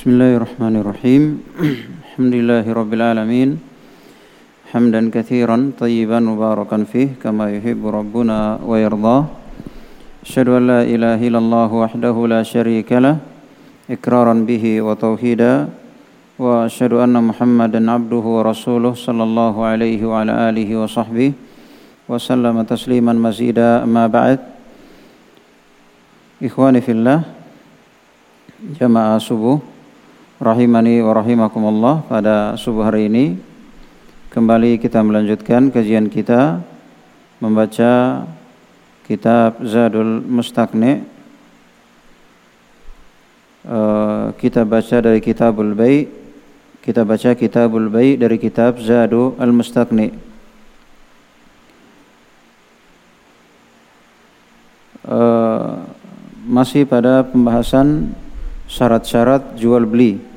بسم 0.00 0.16
الله 0.16 0.32
الرحمن 0.40 0.74
الرحيم 0.80 1.22
الحمد 2.08 2.32
لله 2.32 2.64
رب 2.64 2.88
العالمين 2.88 3.60
حمدا 4.72 5.12
كثيرا 5.12 5.76
طيبا 5.76 6.24
مباركا 6.24 6.88
فيه 6.88 7.20
كما 7.20 7.52
يحب 7.52 7.84
ربنا 7.84 8.64
ويرضاه 8.64 9.24
أشهد 10.24 10.48
أن 10.56 10.62
لا 10.72 10.80
إله 10.88 11.20
إلا 11.20 11.38
الله 11.44 11.70
وحده 11.84 12.16
لا 12.32 12.40
شريك 12.40 12.88
له 12.96 13.20
إكرارا 13.92 14.32
به 14.48 14.64
وتوحيدا 14.80 15.68
وأشهد 16.40 16.92
أن 17.04 17.20
محمدا 17.20 17.80
عبده 17.84 18.24
ورسوله 18.40 18.96
صلى 18.96 19.22
الله 19.28 19.54
عليه 19.64 20.00
وعلى 20.08 20.32
آله 20.48 20.68
وصحبه 20.80 21.32
وسلم 22.08 22.56
تسليما 22.64 23.12
مزيدا 23.12 23.84
أما 23.84 24.08
بعد 24.08 24.40
إخواني 26.40 26.80
في 26.80 26.92
الله 26.96 27.20
jamaah 28.80 29.16
subuh. 29.20 29.79
Rahimani 30.40 31.04
wa 31.04 31.12
rahimakumullah 31.12 32.00
pada 32.08 32.56
subuh 32.56 32.88
hari 32.88 33.12
ini 33.12 33.36
kembali 34.32 34.80
kita 34.80 35.04
melanjutkan 35.04 35.68
kajian 35.68 36.08
kita 36.08 36.64
membaca 37.44 38.24
kitab 39.04 39.60
Zadul 39.60 40.24
Mustaqni 40.24 41.04
uh, 43.68 44.32
kita 44.40 44.64
baca 44.64 44.96
dari 45.04 45.20
Kitabul 45.20 45.76
Bai 45.76 46.08
kita 46.80 47.04
baca 47.04 47.36
Kitabul 47.36 47.92
Bai 47.92 48.16
dari 48.16 48.40
kitab 48.40 48.80
Zadul 48.80 49.36
Al-Mustaqni 49.36 50.08
uh, 55.04 55.84
masih 56.48 56.88
pada 56.88 57.28
pembahasan 57.28 58.16
syarat-syarat 58.70 59.58
jual 59.58 59.82
beli. 59.82 60.29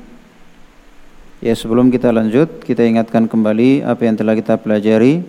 Ya 1.44 1.52
sebelum 1.52 1.92
kita 1.92 2.08
lanjut, 2.08 2.64
kita 2.64 2.88
ingatkan 2.88 3.28
kembali 3.28 3.84
apa 3.84 4.00
yang 4.08 4.16
telah 4.16 4.32
kita 4.32 4.56
pelajari. 4.56 5.20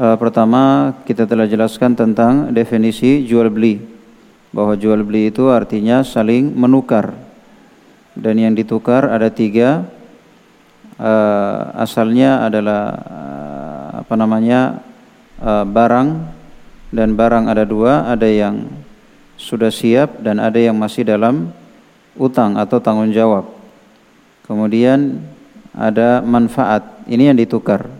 Uh, 0.00 0.16
pertama, 0.16 0.96
kita 1.04 1.28
telah 1.28 1.44
jelaskan 1.44 1.92
tentang 1.92 2.48
definisi 2.48 3.20
jual 3.28 3.52
beli. 3.52 3.84
Bahwa 4.56 4.72
jual 4.72 5.04
beli 5.04 5.28
itu 5.28 5.52
artinya 5.52 6.00
saling 6.00 6.48
menukar. 6.48 7.12
Dan 8.16 8.40
yang 8.40 8.56
ditukar 8.56 9.12
ada 9.12 9.28
tiga. 9.28 9.84
Uh, 10.96 11.76
asalnya 11.76 12.48
adalah 12.48 12.96
uh, 12.96 13.86
apa 14.00 14.14
namanya 14.16 14.80
uh, 15.44 15.68
barang 15.68 16.08
dan 16.88 17.12
barang 17.12 17.52
ada 17.52 17.68
dua, 17.68 18.08
ada 18.08 18.24
yang 18.24 18.64
sudah 19.36 19.68
siap 19.68 20.24
dan 20.24 20.40
ada 20.40 20.56
yang 20.56 20.72
masih 20.72 21.04
dalam 21.04 21.52
utang 22.16 22.56
atau 22.56 22.80
tanggung 22.80 23.12
jawab. 23.12 23.55
Kemudian 24.46 25.20
ada 25.74 26.22
manfaat. 26.22 27.04
Ini 27.10 27.34
yang 27.34 27.38
ditukar. 27.38 27.90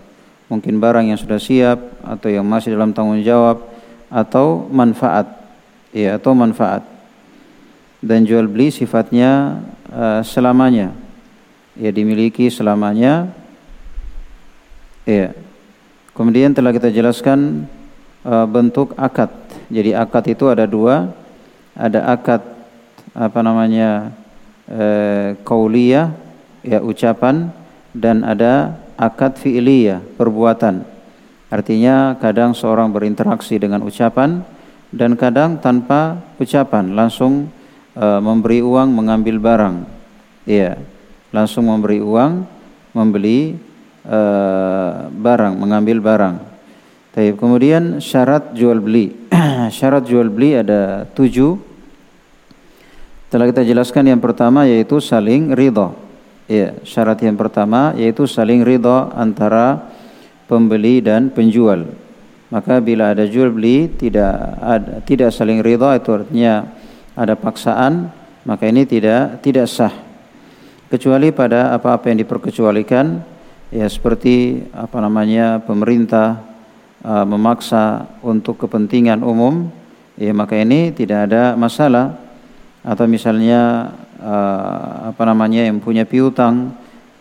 Mungkin 0.47 0.79
barang 0.79 1.11
yang 1.11 1.19
sudah 1.19 1.43
siap 1.43 1.79
atau 2.07 2.31
yang 2.31 2.47
masih 2.47 2.79
dalam 2.79 2.95
tanggung 2.95 3.19
jawab 3.21 3.67
atau 4.07 4.71
manfaat. 4.71 5.27
Ya, 5.91 6.17
atau 6.17 6.33
manfaat. 6.39 6.87
Dan 7.99 8.23
jual 8.23 8.47
beli 8.47 8.71
sifatnya 8.71 9.59
uh, 9.91 10.23
selamanya. 10.23 10.95
Ya, 11.75 11.91
dimiliki 11.91 12.47
selamanya. 12.47 13.35
Ya. 15.03 15.35
Kemudian 16.15 16.55
telah 16.55 16.71
kita 16.71 16.95
jelaskan 16.95 17.67
uh, 18.23 18.47
bentuk 18.47 18.95
akad. 18.95 19.35
Jadi 19.67 19.99
akad 19.99 20.25
itu 20.31 20.47
ada 20.47 20.63
dua. 20.63 21.11
Ada 21.75 22.09
akad 22.09 22.41
apa 23.17 23.41
namanya 23.41 24.13
eh, 24.69 25.41
kauliyah 25.41 26.26
ya 26.67 26.83
ucapan 26.83 27.55
dan 27.95 28.27
ada 28.27 28.77
akad 28.99 29.39
fi'liyah 29.39 30.03
perbuatan. 30.19 30.83
Artinya 31.47 32.19
kadang 32.19 32.53
seorang 32.53 32.91
berinteraksi 32.91 33.55
dengan 33.57 33.87
ucapan 33.87 34.43
dan 34.91 35.15
kadang 35.15 35.63
tanpa 35.63 36.19
ucapan 36.43 36.93
langsung 36.93 37.47
uh, 37.95 38.19
memberi 38.19 38.61
uang 38.67 38.91
mengambil 38.91 39.39
barang. 39.39 39.77
Iya, 40.43 40.79
langsung 41.31 41.71
memberi 41.71 42.03
uang 42.03 42.45
membeli 42.91 43.55
uh, 44.07 45.07
barang, 45.11 45.55
mengambil 45.55 46.03
barang. 46.03 46.37
Tapi 47.15 47.33
kemudian 47.39 48.03
syarat 48.03 48.53
jual 48.53 48.83
beli. 48.83 49.15
syarat 49.77 50.05
jual 50.05 50.29
beli 50.29 50.61
ada 50.61 51.09
tujuh 51.17 51.57
telah 53.27 53.51
kita 53.51 53.67
jelaskan 53.67 54.07
yang 54.07 54.21
pertama 54.23 54.69
yaitu 54.69 55.01
saling 55.03 55.53
ridho. 55.55 56.06
Ya, 56.47 56.79
syarat 56.87 57.19
yang 57.27 57.35
pertama 57.35 57.91
yaitu 57.99 58.23
saling 58.31 58.63
ridho 58.63 59.11
antara 59.19 59.91
pembeli 60.47 61.03
dan 61.03 61.35
penjual. 61.35 61.91
Maka 62.55 62.79
bila 62.79 63.11
ada 63.11 63.27
jual 63.27 63.51
beli 63.51 63.91
tidak 63.91 64.31
ada 64.63 65.03
tidak 65.03 65.35
saling 65.35 65.59
ridho 65.59 65.91
itu 65.91 66.15
artinya 66.15 66.71
ada 67.19 67.35
paksaan, 67.35 68.15
maka 68.47 68.71
ini 68.71 68.87
tidak 68.87 69.43
tidak 69.43 69.67
sah. 69.67 69.91
Kecuali 70.87 71.35
pada 71.35 71.75
apa-apa 71.75 72.15
yang 72.15 72.23
diperkecualikan 72.23 73.19
ya 73.75 73.91
seperti 73.91 74.63
apa 74.71 75.03
namanya 75.03 75.59
pemerintah 75.67 76.47
uh, 77.03 77.27
memaksa 77.27 78.07
untuk 78.23 78.63
kepentingan 78.63 79.27
umum 79.27 79.67
ya 80.15 80.31
maka 80.31 80.55
ini 80.55 80.95
tidak 80.95 81.27
ada 81.27 81.59
masalah 81.59 82.15
atau 82.87 83.11
misalnya 83.11 83.91
uh, 84.21 85.11
apa 85.13 85.23
namanya 85.27 85.67
yang 85.67 85.79
punya 85.81 86.09
piutang 86.09 86.73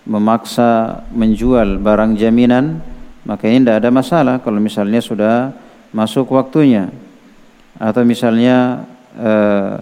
memaksa 0.05 1.01
menjual 1.11 1.81
barang 1.81 2.13
jaminan 2.15 2.81
maka 3.25 3.49
ini 3.49 3.65
tidak 3.65 3.81
ada 3.81 3.89
masalah 3.89 4.35
kalau 4.37 4.61
misalnya 4.61 5.01
sudah 5.01 5.49
masuk 5.89 6.29
waktunya. 6.29 6.93
Atau 7.75 8.05
misalnya 8.05 8.85
uh, 9.17 9.81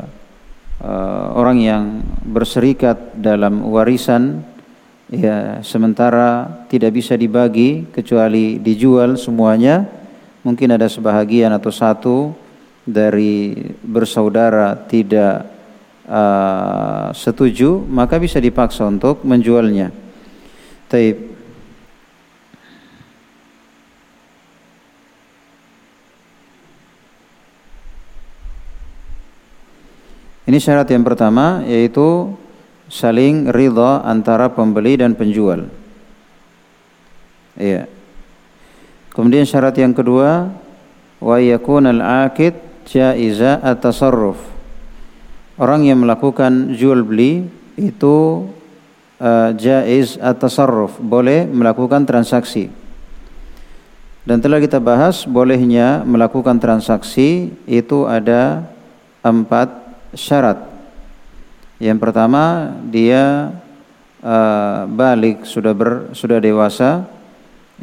uh, 0.79 1.25
orang 1.35 1.59
yang 1.59 1.83
berserikat 2.23 3.19
dalam 3.19 3.67
warisan 3.67 4.41
ya 5.11 5.59
sementara 5.61 6.63
tidak 6.71 6.95
bisa 6.95 7.13
dibagi 7.19 7.85
kecuali 7.91 8.57
dijual 8.57 9.19
semuanya 9.19 9.85
mungkin 10.41 10.73
ada 10.73 10.89
sebahagian 10.89 11.53
atau 11.53 11.69
satu 11.69 12.17
dari 12.81 13.53
bersaudara 13.85 14.73
tidak 14.89 15.52
uh, 16.07 17.11
setuju 17.15 17.83
maka 17.87 18.19
bisa 18.19 18.39
dipaksa 18.39 18.87
untuk 18.87 19.23
menjualnya. 19.23 19.91
Taib. 20.91 21.33
Ini 30.43 30.59
syarat 30.59 30.91
yang 30.91 31.07
pertama 31.07 31.63
yaitu 31.63 32.35
saling 32.91 33.49
ridha 33.49 34.03
antara 34.03 34.51
pembeli 34.51 34.99
dan 34.99 35.15
penjual. 35.15 35.71
Iya. 37.57 37.87
Kemudian 39.15 39.47
syarat 39.47 39.77
yang 39.79 39.95
kedua 39.95 40.51
wa 41.23 41.37
yakun 41.39 41.87
al-aqid 41.87 42.59
jaiza 42.83 43.61
at-tasarruf 43.63 44.52
orang 45.57 45.85
yang 45.85 46.01
melakukan 46.01 46.73
jual 46.73 47.05
beli 47.05 47.45
itu 47.77 48.47
uh, 49.21 49.49
jaiz 49.57 50.17
at-tasarruf, 50.17 50.97
boleh 51.01 51.45
melakukan 51.49 52.05
transaksi. 52.05 52.69
Dan 54.23 54.39
telah 54.39 54.63
kita 54.63 54.79
bahas 54.79 55.27
bolehnya 55.27 55.99
melakukan 56.07 56.55
transaksi 56.55 57.51
itu 57.67 58.07
ada 58.07 58.63
empat 59.19 59.67
syarat. 60.15 60.63
Yang 61.75 61.99
pertama 61.99 62.71
dia 62.87 63.51
uh, 64.23 64.87
balik 64.87 65.43
sudah 65.43 65.75
ber, 65.75 66.15
sudah 66.15 66.39
dewasa. 66.39 67.03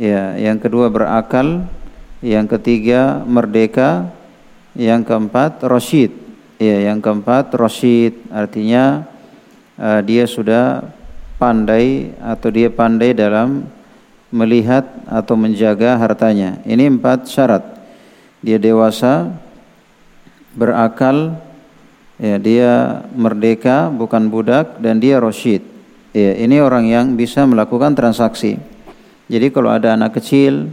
Ya, 0.01 0.33
yang 0.41 0.57
kedua 0.57 0.89
berakal, 0.89 1.69
yang 2.25 2.49
ketiga 2.49 3.21
merdeka, 3.29 4.09
yang 4.73 5.05
keempat 5.05 5.61
rasyid. 5.61 6.30
Ya, 6.61 6.93
yang 6.93 7.01
keempat 7.01 7.57
Roshid 7.57 8.21
artinya 8.29 9.09
uh, 9.81 10.05
dia 10.05 10.29
sudah 10.29 10.93
pandai 11.41 12.13
atau 12.21 12.53
dia 12.53 12.69
pandai 12.69 13.17
dalam 13.17 13.65
melihat 14.29 14.85
atau 15.09 15.41
menjaga 15.41 15.97
hartanya. 15.97 16.61
Ini 16.69 16.93
empat 16.93 17.33
syarat. 17.33 17.65
Dia 18.45 18.61
dewasa, 18.61 19.33
berakal, 20.53 21.41
ya 22.21 22.37
dia 22.37 23.09
merdeka 23.17 23.89
bukan 23.89 24.29
budak 24.29 24.85
dan 24.85 25.01
dia 25.01 25.17
Roshid. 25.17 25.65
Ya, 26.13 26.37
ini 26.37 26.61
orang 26.61 26.93
yang 26.93 27.17
bisa 27.17 27.41
melakukan 27.49 27.97
transaksi. 27.97 28.61
Jadi 29.33 29.49
kalau 29.49 29.73
ada 29.73 29.97
anak 29.97 30.21
kecil 30.21 30.69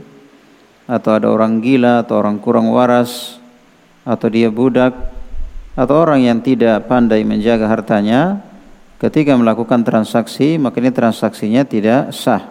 atau 0.84 1.16
ada 1.16 1.32
orang 1.32 1.64
gila 1.64 2.04
atau 2.04 2.20
orang 2.20 2.44
kurang 2.44 2.76
waras 2.76 3.40
atau 4.04 4.28
dia 4.28 4.52
budak 4.52 5.16
atau 5.78 5.96
orang 6.02 6.26
yang 6.26 6.42
tidak 6.42 6.90
pandai 6.90 7.22
menjaga 7.22 7.70
hartanya 7.70 8.42
ketika 8.98 9.38
melakukan 9.38 9.86
transaksi 9.86 10.58
maka 10.58 10.82
ini 10.82 10.90
transaksinya 10.90 11.62
tidak 11.70 12.10
sah. 12.18 12.42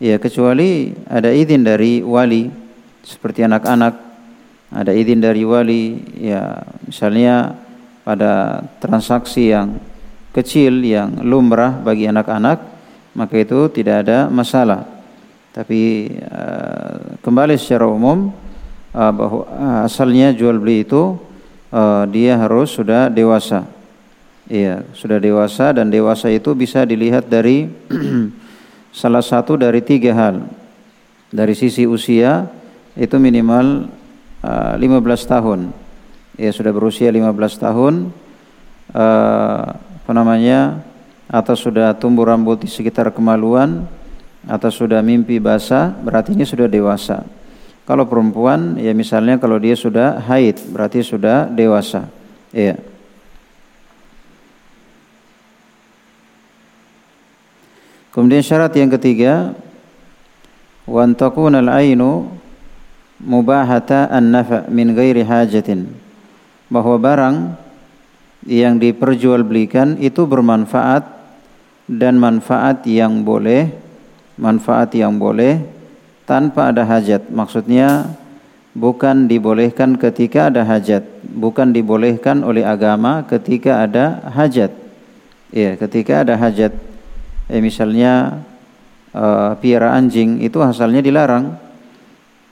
Ya 0.00 0.16
kecuali 0.16 0.96
ada 1.04 1.28
izin 1.28 1.60
dari 1.60 2.00
wali 2.00 2.48
seperti 3.04 3.44
anak-anak 3.44 3.94
ada 4.72 4.92
izin 4.96 5.20
dari 5.20 5.44
wali 5.44 6.00
ya 6.16 6.64
misalnya 6.88 7.56
pada 8.04 8.64
transaksi 8.80 9.52
yang 9.52 9.76
kecil 10.32 10.80
yang 10.80 11.20
lumrah 11.24 11.76
bagi 11.84 12.08
anak-anak 12.08 12.60
maka 13.12 13.34
itu 13.36 13.68
tidak 13.72 14.06
ada 14.08 14.30
masalah 14.32 14.84
tapi 15.52 16.12
uh, 16.30 17.18
kembali 17.24 17.58
secara 17.58 17.90
umum 17.90 18.30
uh, 18.94 19.12
bahwa 19.12 19.42
uh, 19.50 19.78
asalnya 19.88 20.30
jual 20.30 20.60
beli 20.62 20.86
itu 20.86 21.27
uh, 21.72 22.04
dia 22.08 22.36
harus 22.38 22.72
sudah 22.72 23.08
dewasa 23.12 23.64
iya 24.48 24.84
sudah 24.96 25.20
dewasa 25.20 25.72
dan 25.76 25.92
dewasa 25.92 26.32
itu 26.32 26.52
bisa 26.56 26.84
dilihat 26.88 27.28
dari 27.28 27.68
salah 29.00 29.24
satu 29.24 29.60
dari 29.60 29.84
tiga 29.84 30.12
hal 30.16 30.48
dari 31.28 31.52
sisi 31.52 31.84
usia 31.84 32.48
itu 32.96 33.14
minimal 33.20 33.86
uh, 34.42 34.74
15 34.74 35.04
tahun. 35.28 35.60
Ya 36.38 36.50
sudah 36.54 36.70
berusia 36.70 37.10
15 37.10 37.34
tahun 37.62 37.94
uh, 38.94 39.64
apa 39.78 40.12
namanya 40.14 40.80
atau 41.28 41.52
sudah 41.52 41.92
tumbuh 41.98 42.24
rambut 42.24 42.64
di 42.64 42.68
sekitar 42.70 43.12
kemaluan 43.12 43.84
atau 44.48 44.70
sudah 44.72 45.04
mimpi 45.04 45.36
basah 45.36 45.92
berarti 46.00 46.32
ini 46.32 46.48
sudah 46.48 46.70
dewasa. 46.70 47.26
Kalau 47.88 48.04
perempuan 48.04 48.76
ya 48.76 48.92
misalnya 48.92 49.40
kalau 49.40 49.56
dia 49.56 49.72
sudah 49.72 50.20
haid 50.28 50.60
berarti 50.76 51.00
sudah 51.00 51.48
dewasa. 51.48 52.04
Iya. 52.52 52.76
Kemudian 58.12 58.44
syarat 58.44 58.76
yang 58.76 58.92
ketiga 58.92 59.56
wan 60.84 61.16
takunal 61.16 61.72
ainu 61.72 62.28
mubahata 63.24 64.12
an-nafa 64.12 64.68
min 64.68 64.92
ghairi 64.92 65.24
hajatin 65.24 65.88
bahwa 66.68 67.00
barang 67.00 67.56
yang 68.44 68.76
diperjualbelikan 68.76 69.96
itu 69.96 70.28
bermanfaat 70.28 71.08
dan 71.88 72.20
manfaat 72.20 72.84
yang 72.84 73.24
boleh 73.24 73.72
manfaat 74.36 74.92
yang 74.92 75.16
boleh 75.16 75.77
tanpa 76.28 76.68
ada 76.68 76.84
hajat. 76.84 77.32
Maksudnya 77.32 78.12
bukan 78.76 79.24
dibolehkan 79.24 79.96
ketika 79.96 80.52
ada 80.52 80.62
hajat. 80.68 81.02
Bukan 81.24 81.72
dibolehkan 81.72 82.44
oleh 82.44 82.68
agama 82.68 83.24
ketika 83.24 83.88
ada 83.88 84.20
hajat. 84.36 84.70
Ya 85.48 85.74
ketika 85.80 86.28
ada 86.28 86.36
hajat. 86.36 86.76
Eh, 87.48 87.64
misalnya 87.64 88.44
uh, 89.16 89.56
piara 89.56 89.96
anjing 89.96 90.44
itu 90.44 90.60
asalnya 90.60 91.00
dilarang. 91.00 91.56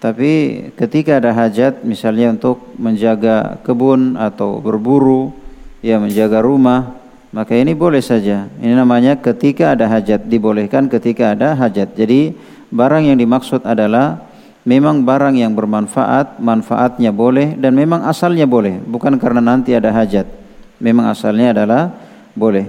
Tapi 0.00 0.32
ketika 0.76 1.20
ada 1.20 1.36
hajat 1.36 1.84
misalnya 1.84 2.32
untuk 2.32 2.72
menjaga 2.80 3.60
kebun 3.64 4.16
atau 4.16 4.60
berburu, 4.60 5.32
ya 5.80 5.96
menjaga 5.96 6.44
rumah, 6.44 6.96
maka 7.32 7.56
ini 7.56 7.72
boleh 7.72 8.04
saja. 8.04 8.48
Ini 8.60 8.76
namanya 8.76 9.16
ketika 9.20 9.72
ada 9.72 9.88
hajat, 9.88 10.28
dibolehkan 10.28 10.88
ketika 10.92 11.32
ada 11.32 11.56
hajat. 11.56 11.96
Jadi 11.96 12.36
barang 12.76 13.08
yang 13.08 13.16
dimaksud 13.16 13.64
adalah 13.64 14.20
memang 14.68 15.00
barang 15.00 15.32
yang 15.32 15.56
bermanfaat, 15.56 16.36
manfaatnya 16.36 17.08
boleh 17.10 17.56
dan 17.56 17.72
memang 17.72 18.04
asalnya 18.04 18.44
boleh, 18.44 18.76
bukan 18.84 19.16
karena 19.16 19.40
nanti 19.40 19.72
ada 19.72 19.88
hajat. 19.88 20.28
Memang 20.76 21.08
asalnya 21.08 21.56
adalah 21.56 21.88
boleh. 22.36 22.68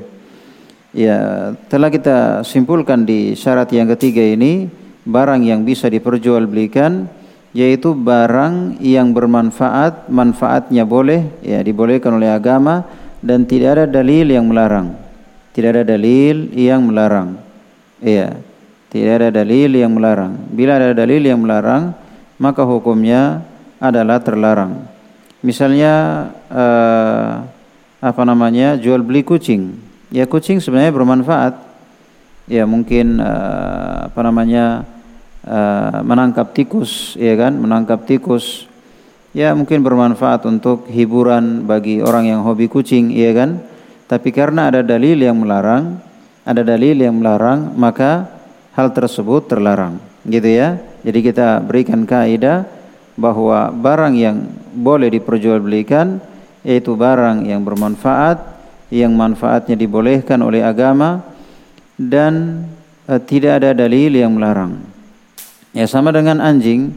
Ya, 0.96 1.52
telah 1.68 1.92
kita 1.92 2.48
simpulkan 2.48 3.04
di 3.04 3.36
syarat 3.36 3.68
yang 3.76 3.92
ketiga 3.92 4.24
ini 4.24 4.72
barang 5.04 5.44
yang 5.44 5.68
bisa 5.68 5.92
diperjualbelikan 5.92 7.12
yaitu 7.52 7.92
barang 7.92 8.80
yang 8.80 9.12
bermanfaat, 9.12 10.08
manfaatnya 10.14 10.86
boleh, 10.86 11.26
ya 11.42 11.60
dibolehkan 11.66 12.16
oleh 12.16 12.30
agama 12.32 12.86
dan 13.20 13.50
tidak 13.50 13.82
ada 13.82 13.86
dalil 14.00 14.30
yang 14.30 14.46
melarang. 14.46 14.94
Tidak 15.58 15.70
ada 15.74 15.84
dalil 15.84 16.54
yang 16.54 16.86
melarang. 16.86 17.42
Iya, 17.98 18.38
tidak 18.98 19.16
ada 19.22 19.30
dalil 19.44 19.72
yang 19.78 19.94
melarang. 19.94 20.34
Bila 20.50 20.82
ada 20.82 20.98
dalil 20.98 21.22
yang 21.22 21.38
melarang, 21.38 21.94
maka 22.42 22.66
hukumnya 22.66 23.46
adalah 23.78 24.18
terlarang. 24.22 24.90
Misalnya 25.46 25.94
uh, 26.50 27.46
apa 28.02 28.22
namanya 28.26 28.74
jual 28.78 29.06
beli 29.06 29.22
kucing. 29.22 29.78
Ya 30.10 30.26
kucing 30.26 30.58
sebenarnya 30.58 30.94
bermanfaat. 30.94 31.54
Ya 32.50 32.66
mungkin 32.66 33.22
uh, 33.22 34.10
apa 34.10 34.20
namanya 34.24 34.88
uh, 35.48 36.00
menangkap 36.04 36.52
tikus 36.52 37.16
ya 37.16 37.34
kan 37.40 37.56
menangkap 37.56 38.04
tikus 38.04 38.68
ya 39.32 39.56
mungkin 39.56 39.82
bermanfaat 39.82 40.44
untuk 40.48 40.88
hiburan 40.92 41.68
bagi 41.68 42.04
orang 42.04 42.28
yang 42.28 42.42
hobi 42.44 42.68
kucing 42.68 43.12
ya 43.12 43.32
kan 43.36 43.64
tapi 44.08 44.32
karena 44.32 44.72
ada 44.72 44.84
dalil 44.84 45.20
yang 45.20 45.40
melarang 45.40 46.00
ada 46.48 46.64
dalil 46.64 46.96
yang 46.96 47.20
melarang 47.20 47.76
maka 47.76 48.37
hal 48.78 48.94
tersebut 48.94 49.50
terlarang 49.50 49.98
gitu 50.30 50.46
ya 50.46 50.78
jadi 51.02 51.20
kita 51.26 51.48
berikan 51.66 52.06
kaidah 52.06 52.70
bahwa 53.18 53.74
barang 53.74 54.14
yang 54.14 54.46
boleh 54.78 55.10
diperjualbelikan 55.10 56.22
yaitu 56.62 56.94
barang 56.94 57.50
yang 57.50 57.66
bermanfaat 57.66 58.38
yang 58.94 59.12
manfaatnya 59.18 59.74
dibolehkan 59.74 60.40
oleh 60.46 60.62
agama 60.62 61.26
dan 61.98 62.64
uh, 63.10 63.18
tidak 63.18 63.60
ada 63.66 63.74
dalil 63.74 64.14
yang 64.14 64.38
melarang 64.38 64.78
Ya 65.78 65.86
sama 65.86 66.10
dengan 66.10 66.42
anjing. 66.42 66.90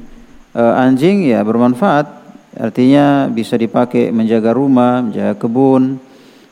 Uh, 0.57 0.73
anjing 0.73 1.29
ya 1.29 1.45
bermanfaat. 1.45 2.09
Artinya 2.57 3.29
bisa 3.29 3.61
dipakai 3.61 4.09
menjaga 4.09 4.57
rumah, 4.57 5.05
menjaga 5.05 5.37
kebun, 5.37 6.01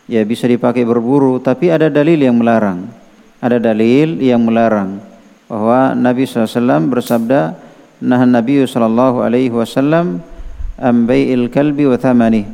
ya 0.04 0.20
bisa 0.28 0.44
dipakai 0.44 0.84
berburu, 0.84 1.40
tapi 1.40 1.72
ada 1.72 1.88
dalil 1.88 2.20
yang 2.20 2.36
melarang. 2.36 2.84
Ada 3.40 3.56
dalil 3.56 4.20
yang 4.20 4.44
melarang 4.44 5.00
bahwa 5.48 5.96
Nabi 5.96 6.28
SAW 6.28 6.92
bersabda, 6.92 7.56
"Nah 8.04 8.22
Nabi 8.28 8.62
sallallahu 8.68 9.24
alaihi 9.24 9.50
wasallam 9.50 10.20
ambai'il 10.76 11.48
kalbi 11.48 11.88
wa 11.88 11.96
thamani." 11.96 12.44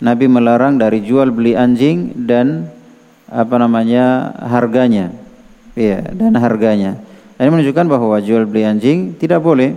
Nabi 0.00 0.26
melarang 0.30 0.78
dari 0.78 1.02
jual 1.02 1.34
beli 1.34 1.58
anjing 1.58 2.14
dan 2.24 2.70
apa 3.28 3.58
namanya 3.58 4.34
harganya. 4.38 5.10
Ya, 5.74 6.06
dan 6.14 6.38
harganya. 6.38 7.02
Ini 7.34 7.50
menunjukkan 7.50 7.86
bahwa 7.90 8.16
jual 8.22 8.46
beli 8.46 8.62
anjing 8.62 9.18
tidak 9.18 9.42
boleh 9.42 9.74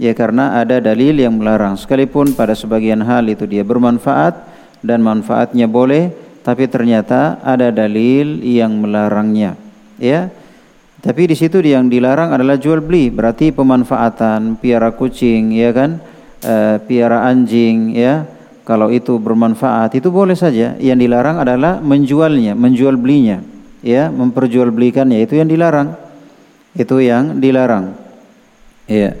ya 0.00 0.16
karena 0.16 0.56
ada 0.56 0.80
dalil 0.80 1.12
yang 1.12 1.36
melarang 1.36 1.76
sekalipun 1.76 2.32
pada 2.32 2.56
sebagian 2.56 3.04
hal 3.04 3.28
itu 3.28 3.44
dia 3.44 3.60
bermanfaat 3.60 4.32
dan 4.80 5.04
manfaatnya 5.04 5.68
boleh 5.68 6.08
tapi 6.40 6.64
ternyata 6.72 7.36
ada 7.44 7.68
dalil 7.68 8.40
yang 8.40 8.80
melarangnya 8.80 9.60
ya 10.00 10.32
tapi 11.00 11.32
di 11.32 11.36
situ 11.36 11.64
yang 11.64 11.88
dilarang 11.88 12.36
adalah 12.36 12.60
jual 12.60 12.84
beli 12.84 13.08
berarti 13.08 13.50
pemanfaatan 13.50 14.60
piara 14.60 14.92
kucing 14.92 15.52
ya 15.56 15.72
kan 15.72 16.00
e, 16.44 16.78
piara 16.84 17.24
anjing 17.28 17.96
ya 17.96 18.28
kalau 18.68 18.92
itu 18.92 19.16
bermanfaat 19.16 19.96
itu 19.96 20.12
boleh 20.12 20.36
saja 20.36 20.76
yang 20.76 21.00
dilarang 21.00 21.40
adalah 21.40 21.80
menjualnya 21.80 22.52
menjual 22.52 23.00
belinya 23.00 23.40
ya 23.80 24.12
memperjualbelikannya 24.12 25.24
itu 25.24 25.40
yang 25.40 25.48
dilarang 25.48 26.10
itu 26.74 27.02
yang 27.02 27.42
dilarang. 27.42 27.98
Iya. 28.86 29.18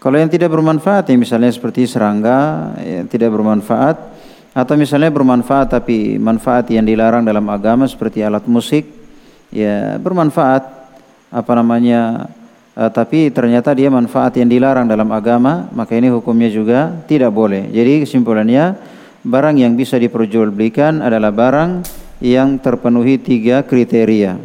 Kalau 0.00 0.16
yang 0.16 0.32
tidak 0.32 0.48
bermanfaat 0.48 1.12
ya 1.12 1.16
misalnya 1.20 1.52
seperti 1.52 1.84
serangga 1.84 2.72
yang 2.80 3.04
tidak 3.04 3.36
bermanfaat 3.36 4.09
atau 4.50 4.74
misalnya 4.74 5.14
bermanfaat 5.14 5.78
tapi 5.78 6.18
manfaat 6.18 6.70
yang 6.74 6.82
dilarang 6.82 7.22
dalam 7.22 7.46
agama 7.46 7.86
seperti 7.86 8.26
alat 8.26 8.42
musik 8.50 8.82
ya 9.54 9.94
bermanfaat 10.02 10.62
apa 11.30 11.52
namanya 11.54 12.26
uh, 12.74 12.90
tapi 12.90 13.30
ternyata 13.30 13.70
dia 13.70 13.86
manfaat 13.86 14.34
yang 14.38 14.50
dilarang 14.50 14.90
dalam 14.90 15.06
agama 15.14 15.70
maka 15.70 15.94
ini 15.94 16.10
hukumnya 16.10 16.50
juga 16.50 16.90
tidak 17.06 17.30
boleh. 17.30 17.70
Jadi 17.70 18.02
kesimpulannya 18.02 18.74
barang 19.22 19.56
yang 19.58 19.78
bisa 19.78 20.00
diperjualbelikan 20.00 20.98
adalah 20.98 21.30
barang 21.30 21.70
yang 22.18 22.58
terpenuhi 22.58 23.22
tiga 23.22 23.62
kriteria. 23.62 24.36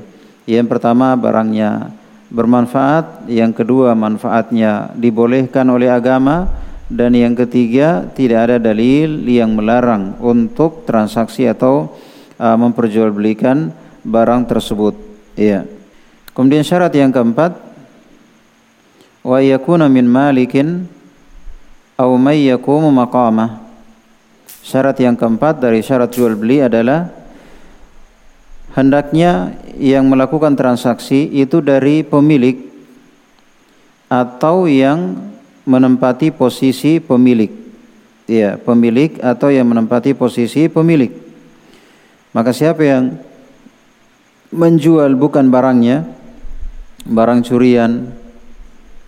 Yang 0.46 0.68
pertama 0.70 1.18
barangnya 1.18 1.90
bermanfaat, 2.30 3.26
yang 3.32 3.50
kedua 3.50 3.98
manfaatnya 3.98 4.94
dibolehkan 4.94 5.66
oleh 5.74 5.90
agama, 5.90 6.46
dan 6.86 7.18
yang 7.18 7.34
ketiga 7.34 8.06
tidak 8.14 8.50
ada 8.50 8.58
dalil 8.62 9.26
yang 9.26 9.58
melarang 9.58 10.14
untuk 10.22 10.86
transaksi 10.86 11.50
atau 11.50 11.90
uh, 12.38 12.58
memperjualbelikan 12.58 13.74
barang 14.06 14.46
tersebut. 14.46 14.94
Iya. 15.34 15.66
Kemudian 16.38 16.62
syarat 16.62 16.94
yang 16.94 17.10
keempat 17.10 17.58
wa 19.26 19.40
yakuna 19.42 19.90
min 19.90 20.06
malikin 20.06 20.86
aw 21.98 22.12
may 22.22 22.46
maqamah. 22.54 23.66
Syarat 24.66 24.98
yang 25.02 25.18
keempat 25.18 25.62
dari 25.62 25.82
syarat 25.82 26.14
jual 26.14 26.38
beli 26.38 26.62
adalah 26.62 27.10
hendaknya 28.74 29.58
yang 29.78 30.06
melakukan 30.10 30.58
transaksi 30.58 31.30
itu 31.34 31.62
dari 31.62 32.02
pemilik 32.02 32.66
atau 34.10 34.66
yang 34.70 35.34
menempati 35.66 36.30
posisi 36.30 37.02
pemilik. 37.02 37.52
Ya, 38.26 38.58
pemilik 38.58 39.22
atau 39.22 39.54
yang 39.54 39.70
menempati 39.70 40.18
posisi 40.18 40.66
pemilik. 40.66 41.14
Maka 42.34 42.50
siapa 42.54 42.82
yang 42.82 43.22
menjual 44.50 45.14
bukan 45.14 45.54
barangnya, 45.54 46.10
barang 47.06 47.46
curian, 47.46 48.10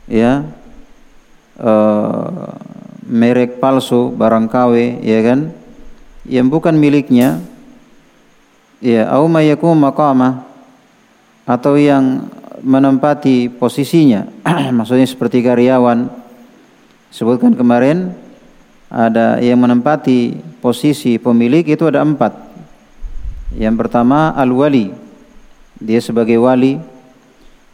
ya, 0.05 0.45
uh, 1.57 2.53
merek 3.07 3.57
palsu, 3.57 4.13
barang 4.13 4.51
KW, 4.51 5.01
ya 5.01 5.19
kan, 5.25 5.39
yang 6.29 6.51
bukan 6.51 6.77
miliknya, 6.77 7.41
ya, 8.83 9.09
au 9.09 9.25
mayakum 9.25 9.73
maqamah 9.73 10.45
atau 11.47 11.79
yang 11.79 12.27
menempati 12.61 13.49
posisinya, 13.49 14.27
maksudnya 14.77 15.07
seperti 15.07 15.41
karyawan, 15.41 16.26
sebutkan 17.11 17.55
kemarin 17.55 18.13
ada 18.87 19.39
yang 19.43 19.59
menempati 19.59 20.39
posisi 20.63 21.19
pemilik 21.19 21.63
itu 21.67 21.83
ada 21.87 22.03
empat. 22.03 22.33
Yang 23.55 23.75
pertama 23.87 24.31
al-wali, 24.35 24.91
dia 25.79 25.99
sebagai 26.03 26.35
wali 26.39 26.79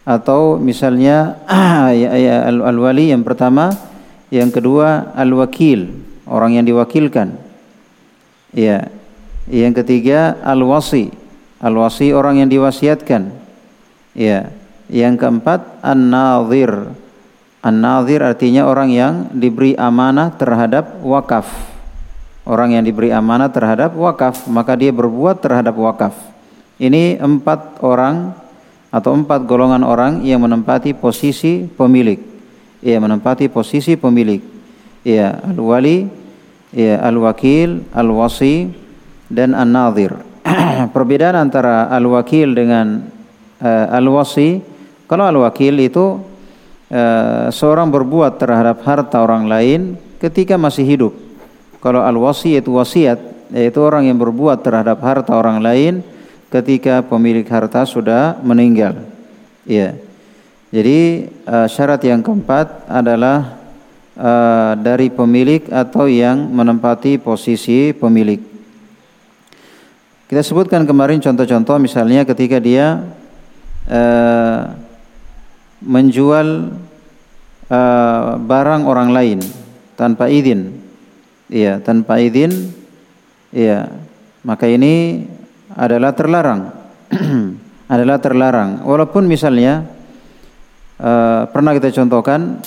atau 0.03 0.59
misalnya 0.59 1.39
ya, 2.01 2.11
ya, 2.17 2.35
al-wali 2.49 3.09
yang 3.09 3.23
pertama, 3.23 3.73
yang 4.33 4.49
kedua 4.49 5.13
al-wakil, 5.15 5.93
orang 6.27 6.57
yang 6.59 6.65
diwakilkan. 6.65 7.37
Ya. 8.53 8.89
Yang 9.43 9.83
ketiga 9.83 10.39
al-wasi, 10.45 11.11
al-wasi 11.59 12.15
orang 12.15 12.41
yang 12.41 12.49
diwasiatkan. 12.49 13.33
Ya. 14.15 14.53
Yang 14.87 15.25
keempat 15.25 15.81
an-nadhir, 15.81 16.93
An-nadhir 17.63 18.20
artinya 18.20 18.67
orang 18.67 18.91
yang 18.91 19.13
diberi 19.32 19.72
amanah 19.79 20.36
terhadap 20.36 21.00
wakaf. 21.00 21.48
Orang 22.43 22.75
yang 22.75 22.84
diberi 22.84 23.08
amanah 23.15 23.48
terhadap 23.48 23.96
wakaf, 23.96 24.51
maka 24.51 24.75
dia 24.75 24.91
berbuat 24.91 25.39
terhadap 25.39 25.72
wakaf. 25.79 26.12
Ini 26.75 27.24
empat 27.24 27.79
orang 27.79 28.36
atau 28.91 29.15
empat 29.15 29.48
golongan 29.48 29.79
orang 29.88 30.27
yang 30.27 30.43
menempati 30.43 30.91
posisi 30.91 31.63
pemilik. 31.63 32.20
Ia 32.84 33.00
menempati 33.00 33.48
posisi 33.48 33.96
pemilik. 33.96 34.43
Ya, 35.08 35.39
al-wali, 35.48 36.12
ya, 36.75 37.00
al-wakil, 37.00 37.88
al-wasi, 37.96 38.75
dan 39.32 39.55
an-nadhir. 39.55 40.20
Perbedaan 40.96 41.39
antara 41.39 41.88
al-wakil 41.88 42.51
dengan 42.51 43.08
uh, 43.63 43.88
al-wasi, 43.88 44.60
kalau 45.08 45.32
al-wakil 45.32 45.79
itu 45.79 46.32
Eh, 46.93 47.50
seorang 47.50 47.89
berbuat 47.89 48.38
terhadap 48.38 48.85
harta 48.85 49.17
orang 49.17 49.50
lain 49.50 49.97
ketika 50.21 50.62
masih 50.62 50.85
hidup. 50.85 51.13
Kalau 51.81 52.05
al-wasi 52.05 52.53
itu 52.53 52.69
wasiat, 52.77 53.17
yaitu 53.50 53.81
orang 53.81 54.05
yang 54.05 54.21
berbuat 54.21 54.62
terhadap 54.62 55.01
harta 55.01 55.33
orang 55.33 55.57
lain 55.57 56.05
ketika 56.53 57.01
pemilik 57.01 57.50
harta 57.50 57.81
sudah 57.89 58.38
meninggal. 58.45 59.09
Ya. 59.65 59.97
Jadi 60.69 61.33
uh, 61.50 61.65
syarat 61.65 61.97
yang 62.05 62.21
keempat 62.21 62.85
adalah 62.85 63.57
uh, 64.13 64.77
dari 64.77 65.09
pemilik 65.09 65.65
atau 65.73 66.05
yang 66.05 66.45
menempati 66.45 67.17
posisi 67.17 67.89
pemilik. 67.89 68.38
Kita 70.29 70.45
sebutkan 70.45 70.85
kemarin 70.85 71.17
contoh-contoh 71.17 71.81
misalnya 71.81 72.21
ketika 72.21 72.62
dia 72.62 73.01
uh, 73.89 74.82
menjual 75.83 76.71
uh, 77.67 78.39
barang 78.39 78.83
orang 78.87 79.09
lain 79.11 79.39
tanpa 79.99 80.31
izin. 80.31 80.79
Iya, 81.51 81.83
tanpa 81.83 82.17
izin. 82.23 82.71
Iya. 83.53 83.91
Maka 84.43 84.67
ini 84.67 85.23
adalah 85.75 86.15
terlarang. 86.15 86.71
adalah 87.93 88.17
terlarang. 88.17 88.81
Walaupun 88.87 89.27
misalnya 89.27 89.85
uh, 90.97 91.45
pernah 91.51 91.75
kita 91.75 91.93
contohkan 91.93 92.63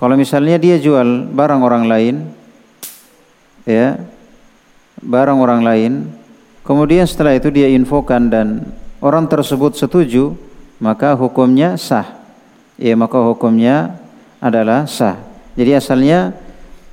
kalau 0.00 0.18
misalnya 0.18 0.58
dia 0.58 0.80
jual 0.82 1.30
barang 1.30 1.60
orang 1.62 1.84
lain 1.86 2.14
ya, 3.68 4.00
barang 4.98 5.38
orang 5.38 5.62
lain, 5.62 5.92
kemudian 6.66 7.06
setelah 7.06 7.38
itu 7.38 7.52
dia 7.54 7.70
infokan 7.70 8.26
dan 8.26 8.46
orang 8.98 9.30
tersebut 9.30 9.78
setuju, 9.78 10.34
maka 10.82 11.14
hukumnya 11.14 11.78
sah 11.78 12.21
ya 12.76 12.94
maka 12.96 13.18
hukumnya 13.20 13.98
adalah 14.42 14.88
sah. 14.88 15.20
Jadi 15.54 15.76
asalnya 15.76 16.32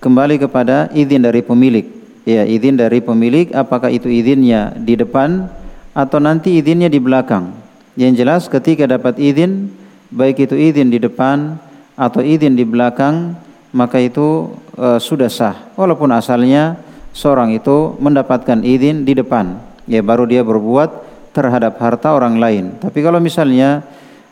kembali 0.03 0.39
kepada 0.39 0.91
izin 0.91 1.23
dari 1.23 1.41
pemilik. 1.43 1.87
Ya, 2.27 2.45
izin 2.45 2.77
dari 2.77 3.01
pemilik 3.01 3.49
apakah 3.55 3.89
itu 3.89 4.05
izinnya 4.05 4.75
di 4.77 4.93
depan 4.93 5.49
atau 5.95 6.19
nanti 6.21 6.59
izinnya 6.59 6.91
di 6.91 7.01
belakang. 7.01 7.55
Yang 7.97 8.13
jelas 8.21 8.41
ketika 8.45 8.85
dapat 8.85 9.17
izin 9.17 9.73
baik 10.09 10.49
itu 10.49 10.55
izin 10.57 10.89
di 10.89 10.97
depan 10.97 11.57
atau 11.93 12.21
izin 12.25 12.57
di 12.57 12.65
belakang 12.65 13.37
maka 13.69 14.01
itu 14.01 14.49
e, 14.73 14.97
sudah 14.97 15.29
sah 15.29 15.55
walaupun 15.77 16.09
asalnya 16.09 16.81
seorang 17.13 17.53
itu 17.53 17.93
mendapatkan 18.01 18.65
izin 18.65 19.05
di 19.05 19.13
depan 19.13 19.61
ya 19.85 20.01
baru 20.01 20.25
dia 20.25 20.41
berbuat 20.41 21.05
terhadap 21.29 21.77
harta 21.77 22.17
orang 22.17 22.41
lain 22.41 22.73
tapi 22.81 23.05
kalau 23.05 23.21
misalnya 23.21 23.85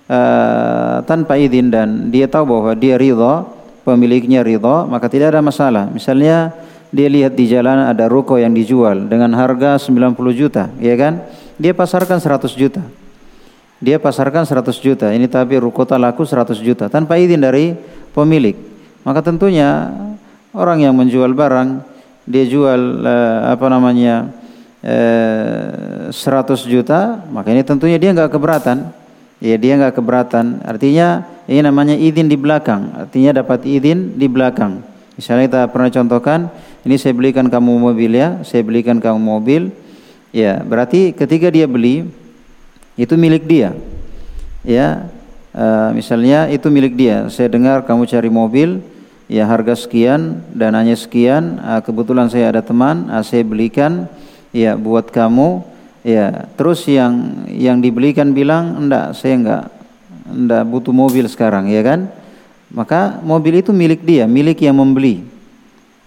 uh, 0.08 1.04
tanpa 1.04 1.36
izin 1.40 1.72
dan 1.72 2.10
dia 2.10 2.26
tahu 2.28 2.48
bahwa 2.48 2.72
dia 2.74 2.96
ridha, 2.96 3.46
pemiliknya 3.84 4.42
ridha, 4.42 4.88
maka 4.88 5.08
tidak 5.12 5.36
ada 5.36 5.42
masalah. 5.44 5.88
Misalnya 5.92 6.56
dia 6.92 7.08
lihat 7.12 7.36
di 7.36 7.46
jalan 7.52 7.88
ada 7.88 8.08
ruko 8.08 8.40
yang 8.40 8.56
dijual 8.56 9.08
dengan 9.12 9.32
harga 9.36 9.76
90 9.80 10.16
juta, 10.34 10.72
ya 10.80 10.96
kan? 10.96 11.24
Dia 11.60 11.76
pasarkan 11.76 12.20
100 12.20 12.56
juta. 12.56 12.84
Dia 13.78 14.02
pasarkan 14.02 14.42
100 14.48 14.74
juta. 14.82 15.14
Ini 15.14 15.30
tapi 15.30 15.62
ruko 15.62 15.86
tak 15.86 16.02
laku 16.02 16.26
100 16.26 16.58
juta 16.66 16.90
tanpa 16.90 17.20
izin 17.22 17.44
dari 17.44 17.78
pemilik. 18.16 18.58
Maka 19.06 19.22
tentunya 19.22 19.94
orang 20.56 20.82
yang 20.82 20.98
menjual 20.98 21.30
barang 21.38 21.86
dia 22.28 22.44
jual 22.44 23.08
uh, 23.08 23.56
apa 23.56 23.66
namanya 23.72 24.28
eh, 24.84 26.12
100 26.12 26.60
juta, 26.68 27.24
maka 27.32 27.56
ini 27.56 27.64
tentunya 27.64 27.96
dia 27.96 28.12
nggak 28.12 28.36
keberatan 28.36 28.92
ya 29.42 29.56
dia 29.58 29.78
nggak 29.78 29.98
keberatan. 29.98 30.62
Artinya 30.66 31.26
ini 31.48 31.62
namanya 31.64 31.96
izin 31.96 32.28
di 32.28 32.38
belakang. 32.38 32.94
Artinya 32.94 33.42
dapat 33.42 33.64
izin 33.66 34.18
di 34.18 34.28
belakang. 34.28 34.84
Misalnya 35.18 35.50
kita 35.50 35.62
pernah 35.74 35.90
contohkan, 35.90 36.40
ini 36.86 36.96
saya 37.02 37.18
belikan 37.18 37.50
kamu 37.50 37.82
mobil 37.82 38.12
ya, 38.14 38.46
saya 38.46 38.62
belikan 38.62 39.02
kamu 39.02 39.18
mobil. 39.18 39.74
Ya, 40.30 40.62
berarti 40.62 41.16
ketika 41.16 41.50
dia 41.50 41.66
beli 41.66 42.06
itu 42.94 43.14
milik 43.18 43.50
dia. 43.50 43.74
Ya, 44.62 45.10
uh, 45.58 45.90
misalnya 45.96 46.46
itu 46.54 46.70
milik 46.70 46.94
dia. 46.94 47.26
Saya 47.34 47.50
dengar 47.50 47.82
kamu 47.88 48.06
cari 48.06 48.30
mobil, 48.30 48.84
ya 49.26 49.50
harga 49.50 49.74
sekian, 49.74 50.44
dananya 50.54 50.94
sekian. 50.94 51.58
Uh, 51.66 51.82
kebetulan 51.82 52.30
saya 52.30 52.54
ada 52.54 52.62
teman, 52.62 53.10
uh, 53.10 53.24
saya 53.26 53.42
belikan 53.42 54.06
ya 54.54 54.78
buat 54.78 55.10
kamu 55.10 55.66
Ya, 56.08 56.48
terus 56.56 56.88
yang 56.88 57.44
yang 57.52 57.84
dibelikan 57.84 58.32
bilang 58.32 58.80
enggak, 58.80 59.12
saya 59.12 59.36
enggak 59.36 59.64
enggak 60.24 60.64
butuh 60.64 60.96
mobil 60.96 61.28
sekarang, 61.28 61.68
ya 61.68 61.84
kan? 61.84 62.08
Maka 62.72 63.20
mobil 63.20 63.60
itu 63.60 63.76
milik 63.76 64.08
dia, 64.08 64.24
milik 64.24 64.64
yang 64.64 64.80
membeli. 64.80 65.28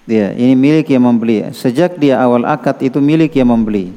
Ya, 0.09 0.33
ini 0.33 0.57
milik 0.57 0.89
yang 0.89 1.05
membeli. 1.05 1.53
Sejak 1.53 2.01
dia 2.01 2.17
awal 2.17 2.49
akad 2.49 2.81
itu 2.81 2.97
milik 2.97 3.37
yang 3.37 3.53
membeli. 3.53 3.93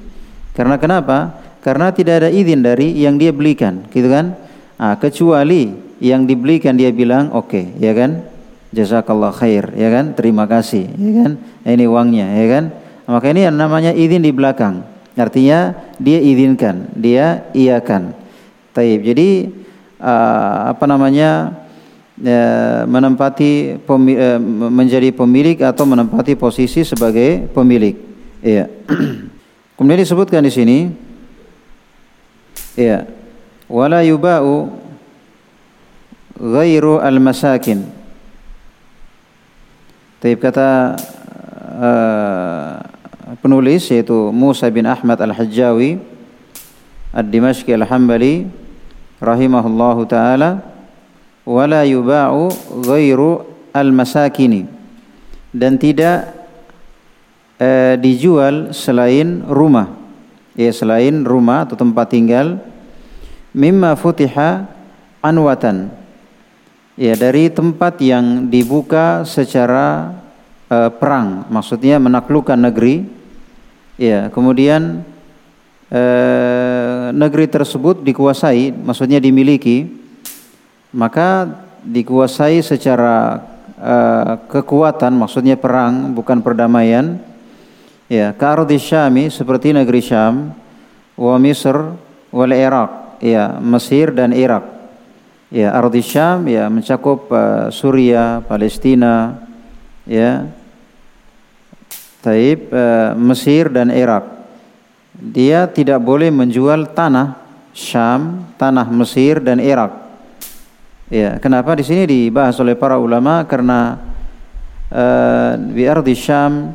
Karena 0.51 0.75
kenapa? 0.75 1.39
Karena 1.63 1.95
tidak 1.95 2.27
ada 2.27 2.29
izin 2.29 2.59
dari 2.59 2.99
yang 2.99 3.15
dia 3.15 3.31
belikan, 3.31 3.87
gitu 3.87 4.11
kan? 4.11 4.35
Ah, 4.75 4.99
kecuali 4.99 5.71
yang 6.03 6.27
dibelikan 6.27 6.75
dia 6.75 6.91
bilang 6.91 7.31
oke, 7.31 7.47
okay, 7.47 7.65
ya 7.79 7.95
kan? 7.95 8.27
Jazakallah 8.75 9.31
khair, 9.31 9.71
ya 9.79 9.87
kan? 9.87 10.11
Terima 10.11 10.51
kasih, 10.51 10.83
ya 10.83 11.11
kan? 11.23 11.31
Ini 11.63 11.87
uangnya, 11.87 12.27
ya 12.27 12.47
kan? 12.51 12.63
Maka 13.07 13.31
ini 13.31 13.47
yang 13.47 13.55
namanya 13.55 13.95
izin 13.95 14.19
di 14.19 14.35
belakang. 14.35 14.92
Artinya 15.13 15.77
dia 16.01 16.17
izinkan, 16.17 16.89
dia 16.97 17.45
iakan. 17.53 18.17
Taib. 18.73 19.05
Jadi 19.05 19.53
uh, 20.01 20.73
apa 20.73 20.89
namanya 20.89 21.53
uh, 22.17 22.81
menempati 22.89 23.77
pemi, 23.85 24.17
uh, 24.17 24.41
menjadi 24.73 25.13
pemilik 25.13 25.57
atau 25.61 25.85
menempati 25.85 26.33
posisi 26.33 26.81
sebagai 26.81 27.45
pemilik. 27.53 27.93
Iya. 28.41 28.65
Kemudian 29.77 30.01
disebutkan 30.01 30.41
di 30.45 30.53
sini 30.53 30.77
iya 32.73 33.05
wala 33.69 34.01
yuba'u 34.01 34.69
ghairu 36.41 36.97
al-masakin. 36.97 37.85
Taib 40.17 40.39
kata 40.41 40.97
uh, 41.77 42.92
penulis 43.41 43.89
yaitu 43.89 44.29
Musa 44.29 44.69
bin 44.69 44.85
Ahmad 44.85 45.17
Al-Hajjawi 45.17 45.97
Ad-Dimashqi 47.13 47.73
Al-Hambali 47.73 48.49
rahimahullahu 49.21 50.05
taala 50.09 50.65
wala 51.45 51.85
yuba'u 51.85 52.49
ghairu 52.83 53.45
al-masakini. 53.71 54.65
Dan 55.53 55.77
tidak 55.77 56.33
eh, 57.61 57.95
dijual 58.01 58.73
selain 58.73 59.45
rumah. 59.45 59.93
Ya 60.53 60.69
selain 60.69 61.25
rumah 61.25 61.65
atau 61.65 61.73
tempat 61.77 62.13
tinggal 62.13 62.61
mimma 63.53 63.97
futiha 63.97 64.69
anwatan. 65.21 65.89
Ya 66.93 67.17
dari 67.17 67.49
tempat 67.49 67.97
yang 68.01 68.49
dibuka 68.53 69.25
secara 69.25 70.13
uh, 70.69 70.93
perang. 70.93 71.49
Maksudnya 71.49 71.97
menaklukkan 71.97 72.53
negeri 72.53 73.22
ya 73.99 74.29
kemudian 74.33 75.05
uh, 75.91 77.13
negeri 77.13 77.45
tersebut 77.49 78.01
dikuasai 78.01 78.73
maksudnya 78.73 79.21
dimiliki 79.21 79.89
maka 80.93 81.49
dikuasai 81.83 82.61
secara 82.63 83.43
uh, 83.77 84.33
kekuatan 84.49 85.13
maksudnya 85.17 85.59
perang 85.59 86.13
bukan 86.13 86.39
perdamaian 86.39 87.19
ya 88.07 88.31
ka 88.33 88.55
syami 88.77 89.29
seperti 89.33 89.73
negeri 89.73 90.01
Syam 90.01 90.53
wa 91.17 91.35
Misr 91.41 91.77
wal 92.29 92.53
Iraq 92.53 93.21
ya 93.21 93.57
Mesir 93.61 94.13
dan 94.13 94.33
Irak 94.33 94.73
ya 95.53 95.69
ardi 95.77 96.01
Syam 96.01 96.49
ya 96.49 96.65
mencakup 96.65 97.29
uh, 97.29 97.69
Suria, 97.69 98.41
Palestina, 98.41 99.37
ya. 100.09 100.49
Taib 102.23 102.71
uh, 102.71 103.11
Mesir 103.19 103.67
dan 103.67 103.91
Irak. 103.91 104.23
Dia 105.11 105.67
tidak 105.67 105.99
boleh 105.99 106.31
menjual 106.31 106.95
tanah 106.95 107.35
Syam, 107.75 108.47
tanah 108.55 108.87
Mesir 108.87 109.43
dan 109.43 109.59
Irak. 109.59 109.91
Ya, 111.11 111.35
kenapa 111.37 111.75
di 111.75 111.83
sini 111.83 112.07
dibahas 112.07 112.55
oleh 112.63 112.79
para 112.79 112.95
ulama 112.95 113.43
karena 113.43 113.99
uh, 114.87 115.59
di 115.59 115.83
ardi 115.83 116.15
Syam 116.15 116.71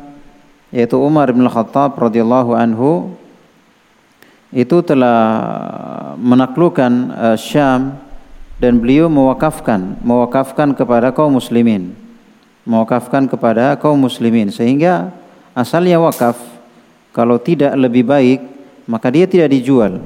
yaitu 0.69 1.01
Umar 1.01 1.33
bin 1.33 1.49
Khattab 1.49 1.97
radhiyallahu 1.97 2.53
anhu 2.53 3.17
itu 4.53 4.85
telah 4.85 5.19
menaklukkan 6.21 6.91
uh, 7.09 7.37
Syam 7.41 7.97
dan 8.61 8.77
beliau 8.77 9.09
mewakafkan 9.09 9.97
mewakafkan 10.05 10.77
kepada 10.77 11.09
kaum 11.09 11.35
muslimin 11.41 11.97
mewakafkan 12.69 13.25
kepada 13.25 13.73
kaum 13.81 13.97
muslimin 13.97 14.53
sehingga 14.53 15.09
asalnya 15.59 15.99
wakaf 15.99 16.39
kalau 17.11 17.35
tidak 17.35 17.75
lebih 17.75 18.07
baik 18.07 18.39
maka 18.87 19.11
dia 19.11 19.27
tidak 19.27 19.51
dijual 19.51 19.99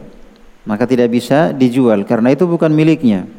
maka 0.66 0.90
tidak 0.90 1.14
bisa 1.14 1.54
dijual 1.54 2.02
karena 2.02 2.34
itu 2.34 2.50
bukan 2.50 2.74
miliknya 2.74 3.30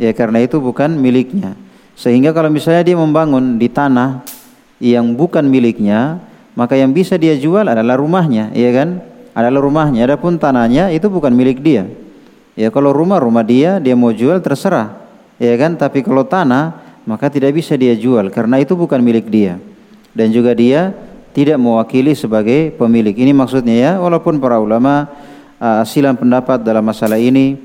ya 0.00 0.16
karena 0.16 0.40
itu 0.40 0.56
bukan 0.56 0.96
miliknya 0.96 1.52
sehingga 1.92 2.32
kalau 2.32 2.48
misalnya 2.48 2.82
dia 2.88 2.96
membangun 2.96 3.60
di 3.60 3.68
tanah 3.68 4.24
yang 4.80 5.12
bukan 5.12 5.44
miliknya 5.44 6.24
maka 6.56 6.80
yang 6.80 6.96
bisa 6.96 7.20
dia 7.20 7.36
jual 7.36 7.68
adalah 7.68 8.00
rumahnya 8.00 8.48
ya 8.56 8.72
kan 8.72 9.04
adalah 9.36 9.60
rumahnya 9.60 10.08
adapun 10.08 10.40
tanahnya 10.40 10.88
itu 10.96 11.12
bukan 11.12 11.30
milik 11.36 11.60
dia 11.60 11.84
Ya 12.54 12.70
kalau 12.70 12.94
rumah 12.94 13.18
rumah 13.18 13.42
dia, 13.42 13.82
dia 13.82 13.98
mau 13.98 14.14
jual 14.14 14.38
terserah. 14.38 14.94
Ya 15.42 15.54
kan? 15.58 15.74
Tapi 15.74 16.06
kalau 16.06 16.22
tanah 16.22 16.78
maka 17.02 17.28
tidak 17.28 17.52
bisa 17.58 17.74
dia 17.74 17.92
jual 17.98 18.30
karena 18.30 18.62
itu 18.62 18.78
bukan 18.78 19.02
milik 19.02 19.26
dia. 19.26 19.58
Dan 20.14 20.30
juga 20.30 20.54
dia 20.54 20.94
tidak 21.34 21.58
mewakili 21.58 22.14
sebagai 22.14 22.70
pemilik. 22.78 23.12
Ini 23.12 23.34
maksudnya 23.34 23.74
ya, 23.74 23.92
walaupun 23.98 24.38
para 24.38 24.62
ulama 24.62 25.10
uh, 25.58 25.82
silam 25.82 26.14
pendapat 26.14 26.62
dalam 26.62 26.86
masalah 26.86 27.18
ini 27.18 27.58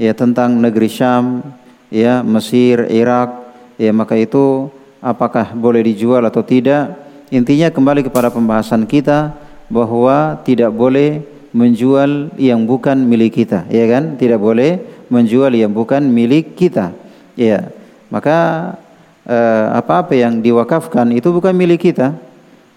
ya 0.00 0.16
tentang 0.16 0.56
negeri 0.56 0.88
Syam, 0.88 1.44
ya 1.92 2.24
Mesir, 2.24 2.88
Irak, 2.88 3.52
ya 3.76 3.92
maka 3.92 4.16
itu 4.16 4.72
apakah 5.04 5.52
boleh 5.52 5.84
dijual 5.84 6.24
atau 6.24 6.40
tidak? 6.40 6.96
Intinya 7.28 7.68
kembali 7.68 8.08
kepada 8.08 8.32
pembahasan 8.32 8.88
kita 8.88 9.36
bahwa 9.70 10.40
tidak 10.42 10.74
boleh 10.74 11.22
menjual 11.50 12.34
yang 12.38 12.66
bukan 12.66 13.06
milik 13.06 13.44
kita, 13.44 13.66
ya 13.70 13.86
kan? 13.86 14.18
Tidak 14.18 14.38
boleh 14.38 14.82
menjual 15.10 15.50
yang 15.54 15.70
bukan 15.70 16.06
milik 16.10 16.54
kita. 16.54 16.94
Ya. 17.34 17.70
Maka 18.10 18.38
eh, 19.26 19.66
apa-apa 19.74 20.14
yang 20.14 20.42
diwakafkan 20.42 21.10
itu 21.14 21.30
bukan 21.30 21.54
milik 21.54 21.90
kita. 21.90 22.14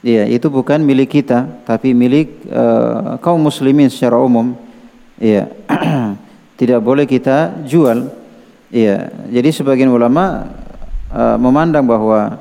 Ya, 0.03 0.27
itu 0.27 0.51
bukan 0.51 0.83
milik 0.83 1.15
kita, 1.15 1.47
tapi 1.63 1.95
milik 1.95 2.43
uh, 2.51 3.15
kaum 3.23 3.39
muslimin 3.39 3.87
secara 3.87 4.19
umum. 4.19 4.51
Ya. 5.15 5.47
Tidak 6.59 6.83
boleh 6.83 7.07
kita 7.07 7.63
jual. 7.63 8.11
Ya. 8.67 9.07
Jadi 9.31 9.49
sebagian 9.55 9.87
ulama 9.87 10.51
uh, 11.07 11.39
memandang 11.39 11.87
bahwa 11.87 12.35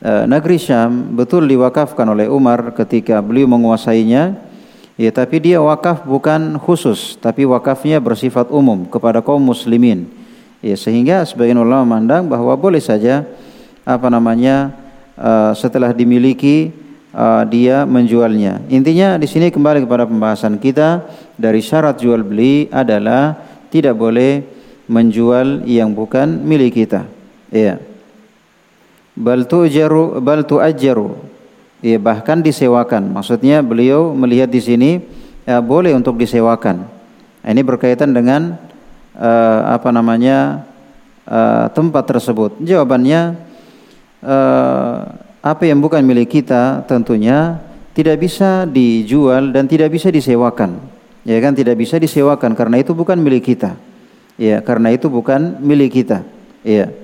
uh, 0.00 0.24
negeri 0.24 0.56
Syam 0.56 1.12
betul 1.12 1.44
diwakafkan 1.44 2.08
oleh 2.08 2.24
Umar 2.24 2.72
ketika 2.72 3.20
beliau 3.20 3.44
menguasainya 3.52 4.48
Ya, 4.98 5.14
tapi 5.14 5.38
dia 5.38 5.62
wakaf 5.62 6.02
bukan 6.02 6.58
khusus, 6.58 7.14
tapi 7.22 7.46
wakafnya 7.46 8.02
bersifat 8.02 8.50
umum 8.50 8.82
kepada 8.82 9.22
kaum 9.22 9.38
muslimin. 9.38 10.10
Ya, 10.58 10.74
sehingga 10.74 11.22
sebagian 11.22 11.54
ulama 11.54 11.86
memandang 11.86 12.26
bahwa 12.26 12.50
boleh 12.58 12.82
saja 12.82 13.22
apa 13.86 14.10
namanya 14.10 14.74
uh, 15.18 15.52
setelah 15.52 15.90
dimiliki 15.90 16.70
uh, 17.12 17.42
dia 17.44 17.82
menjualnya. 17.84 18.62
Intinya 18.70 19.18
di 19.18 19.26
sini 19.26 19.50
kembali 19.50 19.84
kepada 19.84 20.06
pembahasan 20.06 20.56
kita 20.56 21.04
dari 21.34 21.58
syarat 21.58 21.98
jual 21.98 22.22
beli 22.22 22.70
adalah 22.70 23.36
tidak 23.68 23.98
boleh 23.98 24.46
menjual 24.88 25.68
yang 25.68 25.92
bukan 25.92 26.40
milik 26.46 26.80
kita. 26.80 27.04
Ya. 27.52 27.82
Bal 29.18 29.44
tu'jaru 29.44 30.22
bal 30.22 30.46
tu'ajjaru 30.46 31.18
ya, 31.82 31.98
bahkan 31.98 32.38
disewakan. 32.38 33.10
Maksudnya 33.12 33.60
beliau 33.60 34.14
melihat 34.14 34.48
di 34.48 34.62
sini 34.62 34.90
ya, 35.44 35.58
boleh 35.58 35.92
untuk 35.92 36.16
disewakan. 36.16 36.86
Ini 37.42 37.62
berkaitan 37.66 38.14
dengan 38.14 38.56
uh, 39.18 39.60
apa 39.74 39.90
namanya 39.90 40.68
uh, 41.26 41.66
tempat 41.72 42.04
tersebut. 42.06 42.60
Jawabannya 42.62 43.47
uh, 44.22 44.96
apa 45.42 45.62
yang 45.64 45.78
bukan 45.78 46.02
milik 46.02 46.42
kita 46.42 46.84
tentunya 46.84 47.62
tidak 47.94 48.22
bisa 48.22 48.62
dijual 48.66 49.50
dan 49.50 49.66
tidak 49.66 49.90
bisa 49.90 50.10
disewakan. 50.10 50.78
Ya 51.26 51.38
kan 51.42 51.52
tidak 51.52 51.76
bisa 51.76 51.98
disewakan 51.98 52.54
karena 52.54 52.80
itu 52.80 52.94
bukan 52.94 53.18
milik 53.18 53.52
kita. 53.52 53.74
Ya, 54.38 54.62
karena 54.62 54.94
itu 54.94 55.10
bukan 55.10 55.58
milik 55.58 55.98
kita. 55.98 56.22
Ya. 56.62 56.94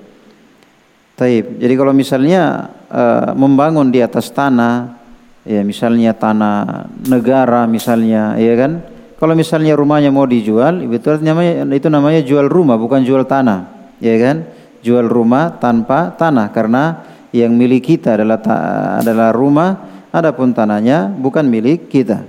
Taib. 1.19 1.59
Jadi 1.59 1.75
kalau 1.75 1.91
misalnya 1.91 2.71
uh, 2.87 3.35
membangun 3.35 3.91
di 3.91 3.99
atas 3.99 4.31
tanah, 4.31 5.03
ya 5.43 5.67
misalnya 5.67 6.15
tanah 6.15 6.87
negara 7.11 7.67
misalnya, 7.67 8.39
ya 8.39 8.55
kan? 8.55 8.73
Kalau 9.19 9.35
misalnya 9.35 9.75
rumahnya 9.75 10.15
mau 10.15 10.31
dijual, 10.31 10.79
itu 10.87 11.11
namanya 11.23 11.67
itu 11.75 11.89
namanya 11.91 12.23
jual 12.23 12.47
rumah 12.47 12.79
bukan 12.79 13.03
jual 13.03 13.27
tanah, 13.27 13.91
ya 13.99 14.15
kan? 14.19 14.37
Jual 14.85 15.09
rumah 15.09 15.57
tanpa 15.57 16.13
tanah 16.13 16.53
karena 16.53 17.01
yang 17.33 17.57
milik 17.57 17.89
kita 17.89 18.21
adalah 18.21 18.39
ta 18.39 18.57
adalah 19.01 19.33
rumah, 19.33 19.81
adapun 20.13 20.53
tanahnya 20.53 21.09
bukan 21.09 21.49
milik 21.49 21.89
kita. 21.89 22.21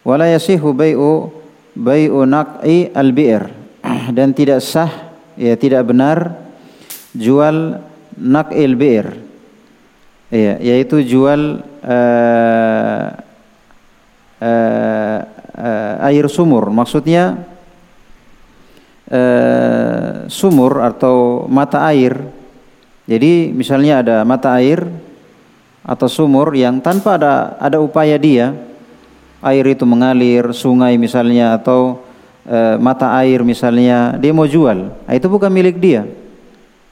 Wala 0.00 0.32
yasihu 0.32 0.72
bai'u 0.72 1.28
bai'u 1.76 2.24
naq'i 2.24 2.88
al-bi'r. 2.96 3.52
Dan 4.16 4.32
tidak 4.32 4.64
sah 4.64 5.12
ya 5.36 5.54
tidak 5.60 5.84
benar 5.86 6.48
jual 7.14 7.78
nakil 8.18 8.74
bir 8.74 9.06
ya, 10.28 10.58
yaitu 10.58 11.06
jual 11.06 11.62
uh, 11.86 13.06
uh, 14.42 15.18
uh, 15.54 15.94
air 16.10 16.26
sumur. 16.26 16.68
Maksudnya 16.74 17.38
uh, 19.10 20.28
sumur 20.28 20.84
atau 20.84 21.48
mata 21.48 21.84
air. 21.88 22.16
Jadi 23.08 23.50
misalnya 23.56 24.04
ada 24.04 24.16
mata 24.24 24.52
air 24.60 24.84
atau 25.80 26.08
sumur 26.08 26.52
yang 26.52 26.84
tanpa 26.84 27.16
ada 27.16 27.56
ada 27.56 27.80
upaya 27.80 28.20
dia 28.20 28.52
air 29.40 29.64
itu 29.70 29.86
mengalir 29.88 30.50
sungai 30.52 30.98
misalnya 31.00 31.56
atau 31.56 32.04
uh, 32.44 32.76
mata 32.76 33.14
air 33.22 33.40
misalnya 33.46 34.18
dia 34.18 34.32
mau 34.34 34.46
jual. 34.46 34.92
Nah, 34.92 35.14
itu 35.14 35.26
bukan 35.30 35.48
milik 35.48 35.78
dia. 35.78 36.04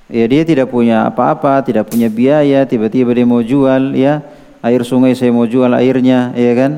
Ya 0.06 0.24
dia 0.30 0.46
tidak 0.46 0.70
punya 0.70 1.10
apa-apa, 1.10 1.66
tidak 1.66 1.90
punya 1.90 2.06
biaya, 2.06 2.62
tiba-tiba 2.62 3.10
dia 3.10 3.26
mau 3.26 3.42
jual 3.42 3.90
ya. 3.98 4.22
Air 4.62 4.86
sungai 4.86 5.14
saya 5.18 5.34
mau 5.34 5.46
jual 5.46 5.70
airnya, 5.74 6.30
ya 6.38 6.52
kan? 6.54 6.72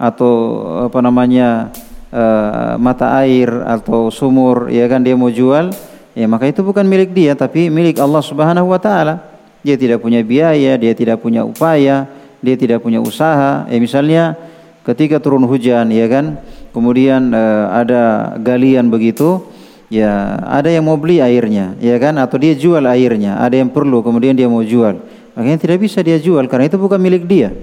Atau 0.00 0.64
apa 0.88 0.98
namanya 1.04 1.68
uh, 2.12 2.76
mata 2.76 3.16
air 3.24 3.48
atau 3.64 4.12
sumur, 4.12 4.68
ya 4.68 4.86
kan 4.86 5.00
dia 5.00 5.16
mau 5.16 5.32
jual, 5.32 5.72
ya 6.12 6.28
maka 6.28 6.46
itu 6.46 6.60
bukan 6.60 6.84
milik 6.84 7.16
dia 7.16 7.32
tapi 7.32 7.72
milik 7.72 7.98
Allah 7.98 8.22
Subhanahu 8.22 8.70
wa 8.70 8.78
taala. 8.78 9.32
Dia 9.64 9.78
tidak 9.78 10.02
punya 10.02 10.20
biaya, 10.20 10.74
dia 10.74 10.92
tidak 10.92 11.22
punya 11.22 11.46
upaya, 11.46 12.06
dia 12.42 12.56
tidak 12.58 12.82
punya 12.82 12.98
usaha, 12.98 13.64
ya 13.66 13.78
misalnya 13.78 14.34
ketika 14.82 15.22
turun 15.22 15.46
hujan 15.46 15.88
ya 15.94 16.06
kan, 16.10 16.38
kemudian 16.74 17.30
uh, 17.30 17.70
ada 17.70 18.34
galian 18.42 18.90
begitu, 18.90 19.46
ya 19.86 20.42
ada 20.42 20.66
yang 20.66 20.90
mau 20.90 20.98
beli 20.98 21.22
airnya, 21.22 21.78
ya 21.78 21.94
kan, 22.02 22.18
atau 22.18 22.42
dia 22.42 22.58
jual 22.58 22.82
airnya, 22.82 23.38
ada 23.38 23.54
yang 23.54 23.70
perlu 23.70 24.02
kemudian 24.02 24.34
dia 24.34 24.50
mau 24.50 24.66
jual, 24.66 24.98
makanya 25.38 25.58
tidak 25.62 25.78
bisa 25.86 26.02
dia 26.02 26.18
jual 26.18 26.42
karena 26.50 26.66
itu 26.66 26.76
bukan 26.76 26.98
milik 26.98 27.24
dia. 27.24 27.54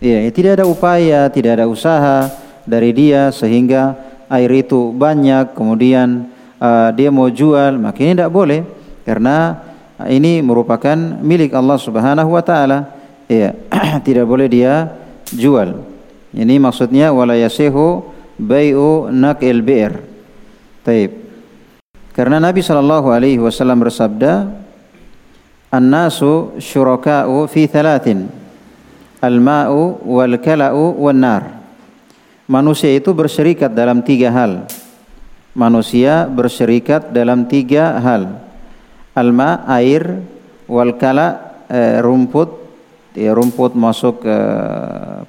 Ya, 0.00 0.24
ya 0.26 0.30
tidak 0.32 0.58
ada 0.58 0.64
upaya, 0.66 1.30
tidak 1.30 1.60
ada 1.60 1.70
usaha 1.70 2.26
dari 2.70 2.94
dia 2.94 3.34
sehingga 3.34 3.98
air 4.30 4.50
itu 4.54 4.94
banyak, 4.94 5.58
kemudian 5.58 6.30
uh, 6.62 6.94
dia 6.94 7.10
mau 7.10 7.26
jual, 7.26 7.74
maka 7.82 7.98
ini 7.98 8.14
tidak 8.14 8.30
boleh 8.30 8.62
karena 9.02 9.58
ini 10.06 10.38
merupakan 10.40 10.94
milik 11.18 11.50
Allah 11.50 11.76
Subhanahu 11.76 12.30
wa 12.30 12.42
taala. 12.46 12.94
Ya, 13.26 13.58
tidak 14.06 14.30
boleh 14.30 14.46
dia 14.46 14.94
jual. 15.34 15.82
Ini 16.30 16.62
maksudnya 16.62 17.10
wala 17.10 17.34
yasihu 17.34 18.06
bai'u 18.38 19.10
naqil 19.10 19.60
bi'r. 19.66 19.98
Taib. 20.86 21.10
Karena 22.14 22.38
Nabi 22.38 22.62
sallallahu 22.62 23.10
alaihi 23.10 23.42
wasallam 23.42 23.82
bersabda, 23.82 24.50
"An-nasu 25.74 26.54
syuraka'u 26.58 27.50
fi 27.50 27.66
thalathin." 27.66 28.30
Al-ma'u 29.20 30.00
wal 30.08 30.40
kala'u 30.40 30.96
wan 30.96 31.20
nar. 31.20 31.59
Manusia 32.50 32.90
itu 32.90 33.14
berserikat 33.14 33.70
dalam 33.70 34.02
tiga 34.02 34.26
hal. 34.34 34.66
Manusia 35.54 36.26
berserikat 36.26 37.14
dalam 37.14 37.46
tiga 37.46 37.94
hal. 38.02 38.42
Alma 39.14 39.62
air 39.70 40.18
wal 40.66 40.98
kala 40.98 41.54
eh, 41.70 42.02
rumput 42.02 42.50
ya 43.14 43.38
rumput 43.38 43.78
masuk 43.78 44.26
ke 44.26 44.36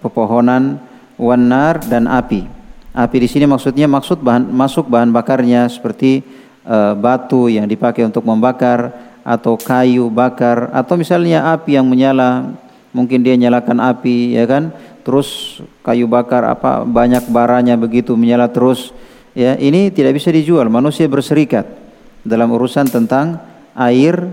pepohonan 0.01 0.81
wanar 1.13 1.85
dan 1.85 2.09
api. 2.09 2.49
Api 2.89 3.17
di 3.21 3.29
sini 3.29 3.45
maksudnya 3.45 3.85
maksud 3.85 4.17
bahan 4.25 4.49
masuk 4.49 4.89
bahan 4.89 5.13
bakarnya 5.13 5.69
seperti 5.69 6.25
eh, 6.65 6.93
batu 6.97 7.53
yang 7.53 7.69
dipakai 7.69 8.01
untuk 8.01 8.25
membakar 8.25 8.97
atau 9.21 9.61
kayu 9.61 10.09
bakar 10.09 10.73
atau 10.73 10.97
misalnya 10.97 11.53
api 11.53 11.77
yang 11.77 11.85
menyala 11.85 12.49
mungkin 12.97 13.21
dia 13.21 13.37
nyalakan 13.37 13.77
api 13.77 14.33
ya 14.33 14.49
kan 14.49 14.73
terus 15.01 15.59
kayu 15.81 16.05
bakar 16.05 16.45
apa 16.45 16.85
banyak 16.85 17.27
baranya 17.29 17.75
begitu 17.77 18.13
menyala 18.13 18.49
terus 18.49 18.93
ya 19.33 19.57
ini 19.57 19.89
tidak 19.89 20.17
bisa 20.17 20.29
dijual 20.29 20.67
manusia 20.69 21.09
berserikat 21.09 21.81
dalam 22.21 22.53
urusan 22.53 22.85
tentang 22.89 23.41
air, 23.73 24.29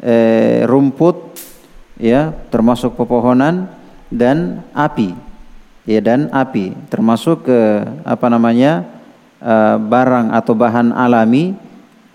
eh, 0.00 0.64
rumput, 0.64 1.36
ya 2.00 2.32
termasuk 2.48 2.96
pepohonan 2.96 3.68
dan 4.08 4.64
api, 4.72 5.12
ya 5.84 6.00
dan 6.00 6.32
api 6.32 6.72
termasuk 6.88 7.48
ke 7.48 7.60
apa 8.04 8.26
namanya 8.32 8.86
eh, 9.40 9.76
barang 9.76 10.32
atau 10.32 10.52
bahan 10.56 10.96
alami 10.96 11.52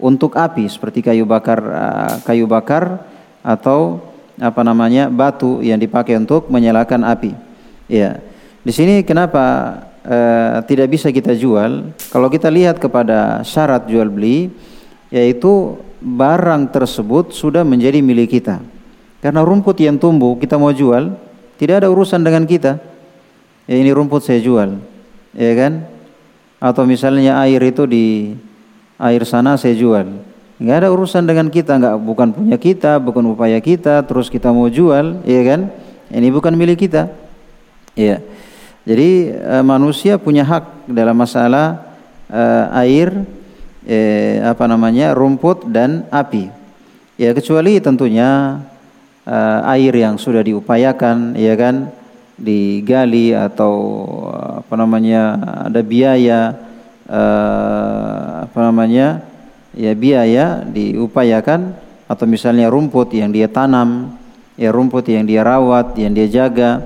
untuk 0.01 0.33
api 0.33 0.65
seperti 0.65 1.05
kayu 1.05 1.29
bakar, 1.29 1.59
eh, 1.61 2.13
kayu 2.25 2.49
bakar 2.49 3.05
atau 3.45 4.01
apa 4.41 4.61
namanya 4.65 5.05
batu 5.11 5.61
yang 5.61 5.77
dipakai 5.77 6.17
untuk 6.17 6.49
menyalakan 6.49 7.05
api. 7.05 7.50
Ya, 7.91 8.23
di 8.63 8.71
sini 8.71 9.04
kenapa 9.04 9.75
eh, 10.08 10.63
tidak 10.63 10.95
bisa 10.95 11.12
kita 11.12 11.36
jual? 11.36 11.91
Kalau 12.08 12.32
kita 12.32 12.47
lihat 12.47 12.80
kepada 12.80 13.43
syarat 13.43 13.84
jual 13.91 14.08
beli, 14.08 14.47
yaitu 15.12 15.75
barang 15.99 16.71
tersebut 16.71 17.36
sudah 17.36 17.67
menjadi 17.67 17.99
milik 17.99 18.39
kita. 18.39 18.63
Karena 19.19 19.43
rumput 19.43 19.75
yang 19.84 19.99
tumbuh 19.99 20.39
kita 20.39 20.56
mau 20.56 20.71
jual, 20.71 21.19
tidak 21.60 21.84
ada 21.84 21.91
urusan 21.91 22.23
dengan 22.23 22.47
kita. 22.47 22.80
Ya 23.67 23.75
ini 23.75 23.91
rumput 23.91 24.23
saya 24.23 24.39
jual, 24.39 24.80
ya 25.36 25.51
kan? 25.60 25.84
Atau 26.63 26.88
misalnya 26.88 27.43
air 27.43 27.60
itu 27.60 27.84
di 27.84 28.39
air 28.97 29.27
sana 29.27 29.60
saya 29.60 29.75
jual. 29.75 30.08
Enggak 30.63 30.88
ada 30.88 30.89
urusan 30.95 31.27
dengan 31.27 31.51
kita, 31.51 31.75
enggak 31.75 31.99
bukan 31.99 32.32
punya 32.32 32.56
kita, 32.56 33.04
bukan 33.04 33.36
upaya 33.36 33.60
kita, 33.60 33.99
terus 34.08 34.32
kita 34.32 34.47
mau 34.56 34.71
jual, 34.71 35.21
ya 35.27 35.41
kan? 35.43 35.67
Ini 36.08 36.32
bukan 36.32 36.56
milik 36.56 36.88
kita. 36.88 37.20
Ya. 37.97 38.23
Jadi 38.88 39.36
uh, 39.36 39.63
manusia 39.65 40.17
punya 40.17 40.41
hak 40.41 40.89
dalam 40.89 41.13
masalah 41.13 41.86
uh, 42.32 42.73
air 42.82 43.13
eh, 43.86 44.41
apa 44.41 44.65
namanya 44.69 45.13
rumput 45.17 45.69
dan 45.69 46.06
api. 46.10 46.49
Ya 47.17 47.34
kecuali 47.38 47.77
tentunya 47.77 48.62
eh, 49.25 49.60
air 49.77 49.93
yang 49.93 50.17
sudah 50.17 50.41
diupayakan, 50.41 51.38
ya 51.38 51.54
kan, 51.54 51.93
digali 52.38 53.36
atau 53.38 53.73
apa 54.65 54.73
namanya 54.73 55.38
ada 55.69 55.82
biaya 55.86 56.58
eh, 57.06 58.25
apa 58.49 58.60
namanya 58.65 59.21
ya 59.77 59.93
biaya 59.93 60.65
diupayakan 60.65 61.77
atau 62.10 62.25
misalnya 62.27 62.67
rumput 62.67 63.13
yang 63.13 63.30
dia 63.32 63.47
tanam, 63.47 64.17
ya 64.58 64.73
rumput 64.73 65.08
yang 65.08 65.23
dia 65.23 65.45
rawat, 65.45 65.95
yang 65.95 66.12
dia 66.12 66.27
jaga 66.27 66.84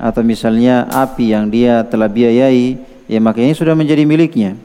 atau 0.00 0.24
misalnya 0.24 0.88
api 0.88 1.36
yang 1.36 1.52
dia 1.52 1.84
telah 1.84 2.08
biayai, 2.08 2.80
ya 3.04 3.20
maka 3.20 3.44
ini 3.44 3.52
sudah 3.52 3.76
menjadi 3.76 4.08
miliknya 4.08 4.56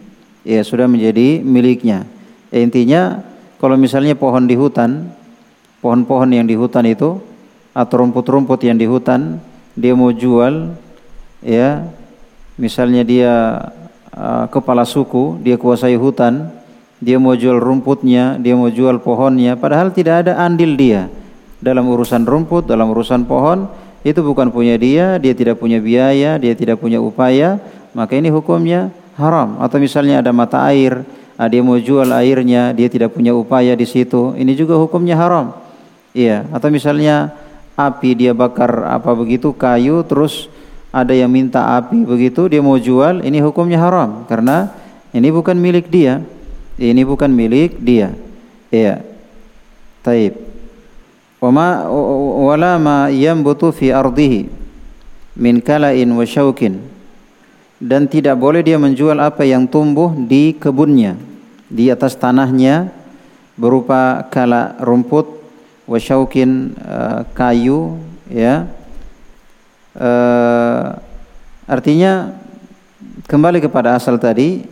ya 0.45 0.61
sudah 0.61 0.85
menjadi 0.85 1.41
miliknya. 1.41 2.05
Ya, 2.53 2.61
intinya 2.61 3.01
kalau 3.57 3.75
misalnya 3.75 4.13
pohon 4.13 4.45
di 4.45 4.53
hutan, 4.53 5.09
pohon-pohon 5.81 6.29
yang 6.29 6.45
di 6.45 6.53
hutan 6.53 6.85
itu 6.85 7.19
atau 7.75 7.95
rumput-rumput 8.05 8.61
yang 8.63 8.77
di 8.79 8.87
hutan 8.87 9.41
dia 9.75 9.91
mau 9.91 10.13
jual 10.15 10.71
ya 11.43 11.83
misalnya 12.55 13.03
dia 13.03 13.33
uh, 14.15 14.47
kepala 14.47 14.87
suku 14.87 15.43
dia 15.43 15.59
kuasai 15.59 15.99
hutan 15.99 16.47
dia 17.03 17.19
mau 17.19 17.35
jual 17.35 17.59
rumputnya 17.59 18.39
dia 18.39 18.55
mau 18.55 18.71
jual 18.71 19.03
pohonnya 19.03 19.59
padahal 19.59 19.91
tidak 19.91 20.23
ada 20.23 20.39
andil 20.39 20.79
dia 20.79 21.11
dalam 21.59 21.83
urusan 21.91 22.23
rumput 22.23 22.63
dalam 22.63 22.95
urusan 22.95 23.27
pohon 23.27 23.67
itu 24.05 24.21
bukan 24.21 24.53
punya 24.53 24.77
dia 24.77 25.17
dia 25.17 25.33
tidak 25.33 25.57
punya 25.57 25.81
biaya 25.81 26.37
dia 26.37 26.53
tidak 26.53 26.77
punya 26.77 27.01
upaya 27.01 27.57
maka 27.97 28.13
ini 28.13 28.29
hukumnya 28.29 28.93
haram. 29.17 29.57
Atau 29.57 29.81
misalnya 29.81 30.21
ada 30.21 30.29
mata 30.29 30.61
air 30.69 31.01
ah, 31.41 31.49
dia 31.49 31.65
mau 31.65 31.73
jual 31.81 32.05
airnya 32.13 32.69
dia 32.77 32.85
tidak 32.85 33.17
punya 33.17 33.33
upaya 33.33 33.73
di 33.73 33.89
situ 33.89 34.37
ini 34.37 34.53
juga 34.53 34.77
hukumnya 34.77 35.17
haram. 35.17 35.57
Iya 36.13 36.45
atau 36.53 36.69
misalnya 36.69 37.33
api 37.73 38.13
dia 38.13 38.31
bakar 38.37 38.85
apa 38.93 39.09
begitu 39.17 39.49
kayu 39.57 40.05
terus 40.05 40.53
ada 40.93 41.11
yang 41.11 41.27
minta 41.27 41.75
api 41.75 42.05
begitu 42.05 42.45
dia 42.45 42.61
mau 42.61 42.77
jual 42.77 43.25
ini 43.25 43.41
hukumnya 43.41 43.81
haram. 43.81 44.29
Karena 44.29 44.69
ini 45.17 45.33
bukan 45.33 45.57
milik 45.57 45.89
dia 45.89 46.21
ini 46.77 47.01
bukan 47.01 47.33
milik 47.33 47.81
dia. 47.81 48.13
Iya 48.69 49.01
taib 50.05 50.44
wama 51.45 51.86
wala 52.41 52.81
ma 52.81 52.97
yambutu 53.13 53.69
fi 53.69 53.93
ardihi 53.93 54.49
min 55.38 55.62
kala'in 55.62 56.10
wa 56.10 56.25
syaukin 56.25 56.81
dan 57.77 58.10
tidak 58.10 58.34
boleh 58.41 58.65
dia 58.65 58.81
menjual 58.81 59.21
apa 59.21 59.45
yang 59.45 59.69
tumbuh 59.69 60.10
di 60.10 60.58
kebunnya 60.58 61.13
di 61.69 61.93
atas 61.93 62.17
tanahnya 62.17 62.89
berupa 63.53 64.25
kala 64.34 64.73
rumput 64.81 65.27
wasyaukin 65.86 66.73
uh, 66.81 67.21
kayu 67.38 68.01
ya. 68.27 68.65
Uh, 69.95 70.97
artinya 71.63 72.36
kembali 73.31 73.63
kepada 73.63 73.95
asal 73.95 74.19
tadi 74.19 74.67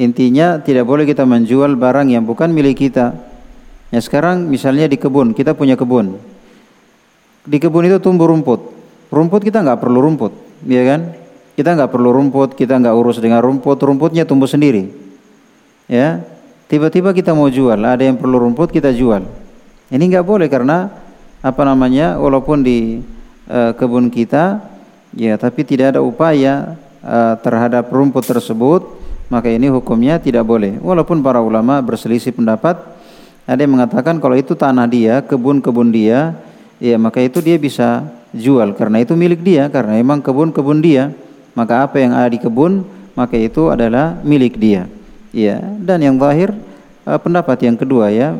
intinya 0.00 0.56
tidak 0.56 0.88
boleh 0.88 1.04
kita 1.04 1.28
menjual 1.28 1.76
barang 1.76 2.08
yang 2.08 2.24
bukan 2.24 2.48
milik 2.48 2.88
kita 2.88 3.12
ya 3.94 4.00
sekarang 4.02 4.50
misalnya 4.50 4.90
di 4.90 4.98
kebun 4.98 5.30
kita 5.30 5.54
punya 5.54 5.78
kebun 5.78 6.18
di 7.46 7.62
kebun 7.62 7.86
itu 7.86 8.02
tumbuh 8.02 8.26
rumput 8.26 8.74
rumput 9.14 9.46
kita 9.46 9.62
nggak 9.62 9.78
perlu 9.78 10.02
rumput 10.02 10.34
ya 10.66 10.82
kan 10.82 11.24
kita 11.54 11.70
nggak 11.78 11.90
perlu 11.90 12.10
rumput, 12.10 12.58
kita 12.58 12.82
nggak 12.82 12.94
urus 12.94 13.22
dengan 13.22 13.38
rumput, 13.38 13.78
rumputnya 13.78 14.26
tumbuh 14.26 14.50
sendiri. 14.50 14.90
Ya, 15.86 16.26
tiba-tiba 16.66 17.14
kita 17.14 17.30
mau 17.30 17.46
jual, 17.46 17.78
ada 17.78 18.02
yang 18.02 18.18
perlu 18.18 18.42
rumput 18.42 18.74
kita 18.74 18.90
jual. 18.90 19.22
Ini 19.90 20.02
nggak 20.02 20.26
boleh 20.26 20.50
karena 20.50 20.90
apa 21.38 21.62
namanya, 21.62 22.18
walaupun 22.18 22.66
di 22.66 22.98
uh, 23.46 23.70
kebun 23.78 24.10
kita, 24.10 24.66
ya 25.14 25.38
tapi 25.38 25.62
tidak 25.62 25.94
ada 25.94 26.00
upaya 26.02 26.74
uh, 27.06 27.38
terhadap 27.38 27.86
rumput 27.86 28.26
tersebut, 28.26 28.90
maka 29.30 29.46
ini 29.46 29.70
hukumnya 29.70 30.18
tidak 30.18 30.42
boleh. 30.42 30.74
Walaupun 30.82 31.22
para 31.22 31.38
ulama 31.38 31.78
berselisih 31.78 32.34
pendapat, 32.34 32.82
ada 33.44 33.60
yang 33.60 33.76
mengatakan 33.76 34.16
kalau 34.20 34.36
itu 34.36 34.56
tanah 34.56 34.88
dia, 34.88 35.20
kebun-kebun 35.20 35.92
dia, 35.92 36.32
ya 36.80 36.96
maka 36.96 37.20
itu 37.20 37.44
dia 37.44 37.60
bisa 37.60 38.08
jual 38.32 38.72
karena 38.72 39.04
itu 39.04 39.12
milik 39.12 39.44
dia, 39.44 39.68
karena 39.68 40.00
memang 40.00 40.24
kebun-kebun 40.24 40.80
dia 40.80 41.12
maka 41.54 41.86
apa 41.86 42.02
yang 42.02 42.12
ada 42.12 42.28
di 42.28 42.42
kebun 42.42 42.82
maka 43.14 43.38
itu 43.38 43.70
adalah 43.70 44.18
milik 44.26 44.58
dia. 44.58 44.90
Ya, 45.34 45.58
dan 45.82 45.98
yang 46.02 46.18
zahir 46.18 46.54
uh, 47.06 47.18
pendapat 47.18 47.58
yang 47.66 47.74
kedua 47.74 48.10
ya 48.10 48.38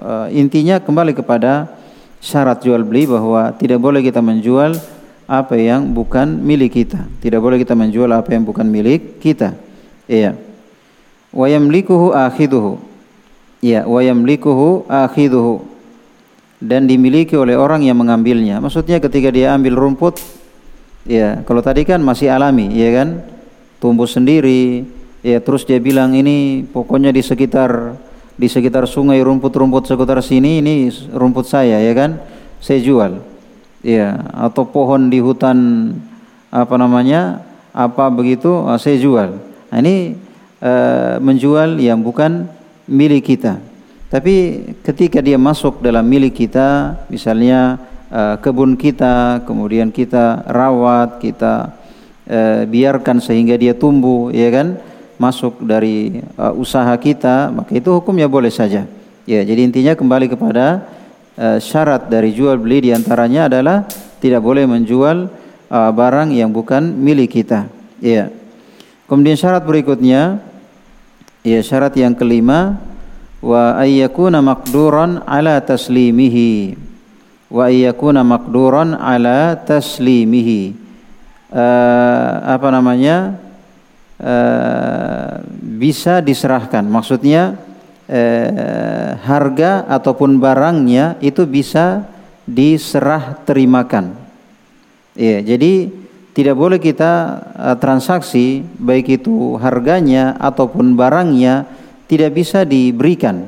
uh, 0.00 0.28
intinya 0.28 0.76
kembali 0.76 1.16
kepada 1.16 1.72
syarat 2.20 2.60
jual 2.60 2.84
beli 2.84 3.08
bahwa 3.08 3.52
tidak 3.56 3.80
boleh 3.80 4.00
kita 4.04 4.20
menjual 4.20 4.76
apa 5.24 5.56
yang 5.56 5.92
bukan 5.92 6.40
milik 6.40 6.84
kita. 6.84 7.04
Tidak 7.20 7.40
boleh 7.40 7.60
kita 7.60 7.72
menjual 7.72 8.08
apa 8.12 8.32
yang 8.32 8.44
bukan 8.44 8.68
milik 8.68 9.20
kita. 9.20 9.56
Iya. 10.04 10.36
Wa 11.32 11.48
yamlikuhu 11.48 12.12
akhiduhu. 12.12 12.76
Ya, 13.64 13.88
wa 13.88 14.04
yamlikuhu 14.04 14.84
akhiduhu. 14.84 15.64
Dan 16.60 16.84
dimiliki 16.84 17.32
oleh 17.32 17.56
orang 17.56 17.80
yang 17.80 17.96
mengambilnya. 17.96 18.60
Maksudnya 18.60 19.00
ketika 19.00 19.32
dia 19.32 19.56
ambil 19.56 19.72
rumput, 19.72 20.20
ya, 21.08 21.40
kalau 21.48 21.64
tadi 21.64 21.88
kan 21.88 22.04
masih 22.04 22.28
alami, 22.28 22.68
ya 22.76 22.92
kan? 22.92 23.24
Tumbuh 23.80 24.08
sendiri, 24.08 24.84
ya 25.24 25.40
terus 25.40 25.64
dia 25.64 25.80
bilang 25.80 26.12
ini 26.12 26.68
pokoknya 26.68 27.08
di 27.08 27.24
sekitar 27.24 27.96
di 28.36 28.44
sekitar 28.44 28.84
sungai 28.84 29.24
rumput-rumput 29.24 29.88
sekitar 29.88 30.20
sini 30.20 30.60
ini 30.60 30.92
rumput 31.16 31.48
saya 31.48 31.80
ya 31.80 31.92
kan 31.96 32.20
saya 32.60 32.84
jual 32.84 33.24
ya 33.80 34.20
atau 34.36 34.68
pohon 34.68 35.08
di 35.08 35.24
hutan 35.24 35.58
apa 36.52 36.76
namanya 36.76 37.40
apa 37.72 38.12
begitu 38.12 38.68
ah, 38.68 38.76
saya 38.76 39.00
jual 39.00 39.40
nah, 39.72 39.78
ini 39.80 40.18
e, 40.60 40.72
menjual 41.24 41.80
yang 41.80 42.04
bukan 42.04 42.46
milik 42.90 43.34
kita 43.34 43.60
tapi 44.08 44.62
ketika 44.84 45.18
dia 45.18 45.40
masuk 45.40 45.82
dalam 45.82 46.06
milik 46.06 46.38
kita 46.46 47.00
misalnya 47.10 47.80
e, 48.12 48.38
kebun 48.38 48.78
kita 48.78 49.42
kemudian 49.42 49.90
kita 49.90 50.44
rawat 50.46 51.18
kita 51.18 51.74
e, 52.28 52.68
biarkan 52.68 53.18
sehingga 53.18 53.58
dia 53.58 53.74
tumbuh 53.74 54.30
ya 54.30 54.48
kan 54.50 54.78
masuk 55.14 55.62
dari 55.62 56.26
uh, 56.34 56.50
usaha 56.58 56.90
kita 56.98 57.46
maka 57.54 57.70
itu 57.70 57.86
hukumnya 57.86 58.26
boleh 58.26 58.50
saja 58.50 58.82
ya 59.22 59.40
jadi 59.46 59.62
intinya 59.62 59.94
kembali 59.94 60.26
kepada 60.26 60.90
syarat 61.62 62.10
dari 62.10 62.34
jual 62.34 62.58
beli 62.58 62.90
di 62.90 62.90
antaranya 62.90 63.46
adalah 63.46 63.86
tidak 64.18 64.42
boleh 64.42 64.66
menjual 64.66 65.30
barang 65.70 66.30
yang 66.30 66.54
bukan 66.54 66.94
milik 66.94 67.40
kita. 67.40 67.66
Ya. 67.98 68.30
Kemudian 69.10 69.36
syarat 69.36 69.66
berikutnya 69.66 70.40
ya 71.44 71.60
syarat 71.60 71.92
yang 71.94 72.16
kelima 72.16 72.80
wa 73.44 73.76
ayyakuna 73.76 74.40
maqduran 74.40 75.20
ala 75.28 75.60
taslimihi. 75.60 76.74
Wa 77.52 77.68
ayyakuna 77.68 78.24
maqduran 78.24 78.96
ala 78.96 79.54
taslimihi. 79.60 80.74
Uh, 81.54 82.32
apa 82.50 82.68
namanya? 82.72 83.38
Uh, 84.18 85.44
bisa 85.78 86.24
diserahkan. 86.24 86.82
Maksudnya 86.86 87.60
eh, 88.08 89.10
harga 89.24 89.84
ataupun 89.88 90.36
barangnya 90.40 91.20
itu 91.20 91.44
bisa 91.48 92.04
diserah 92.44 93.40
terimakan. 93.44 94.12
Ya, 95.14 95.40
jadi 95.40 95.88
tidak 96.34 96.58
boleh 96.58 96.82
kita 96.82 97.40
uh, 97.54 97.76
transaksi 97.78 98.66
baik 98.76 99.22
itu 99.22 99.54
harganya 99.62 100.34
ataupun 100.42 100.98
barangnya 100.98 101.64
tidak 102.10 102.34
bisa 102.34 102.66
diberikan 102.66 103.46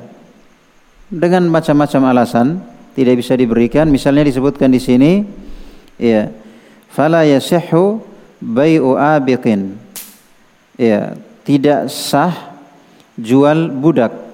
dengan 1.11 1.51
macam-macam 1.51 2.15
alasan 2.15 2.63
tidak 2.97 3.21
bisa 3.21 3.37
diberikan. 3.37 3.91
Misalnya 3.91 4.25
disebutkan 4.25 4.73
di 4.73 4.81
sini 4.81 5.13
ya 6.01 6.31
fala 6.89 7.27
yasihhu 7.27 8.01
bai'u 8.41 8.97
abiqin. 8.97 9.77
Ya, 10.77 11.17
tidak 11.43 11.89
sah 11.89 12.53
jual 13.17 13.73
budak 13.73 14.27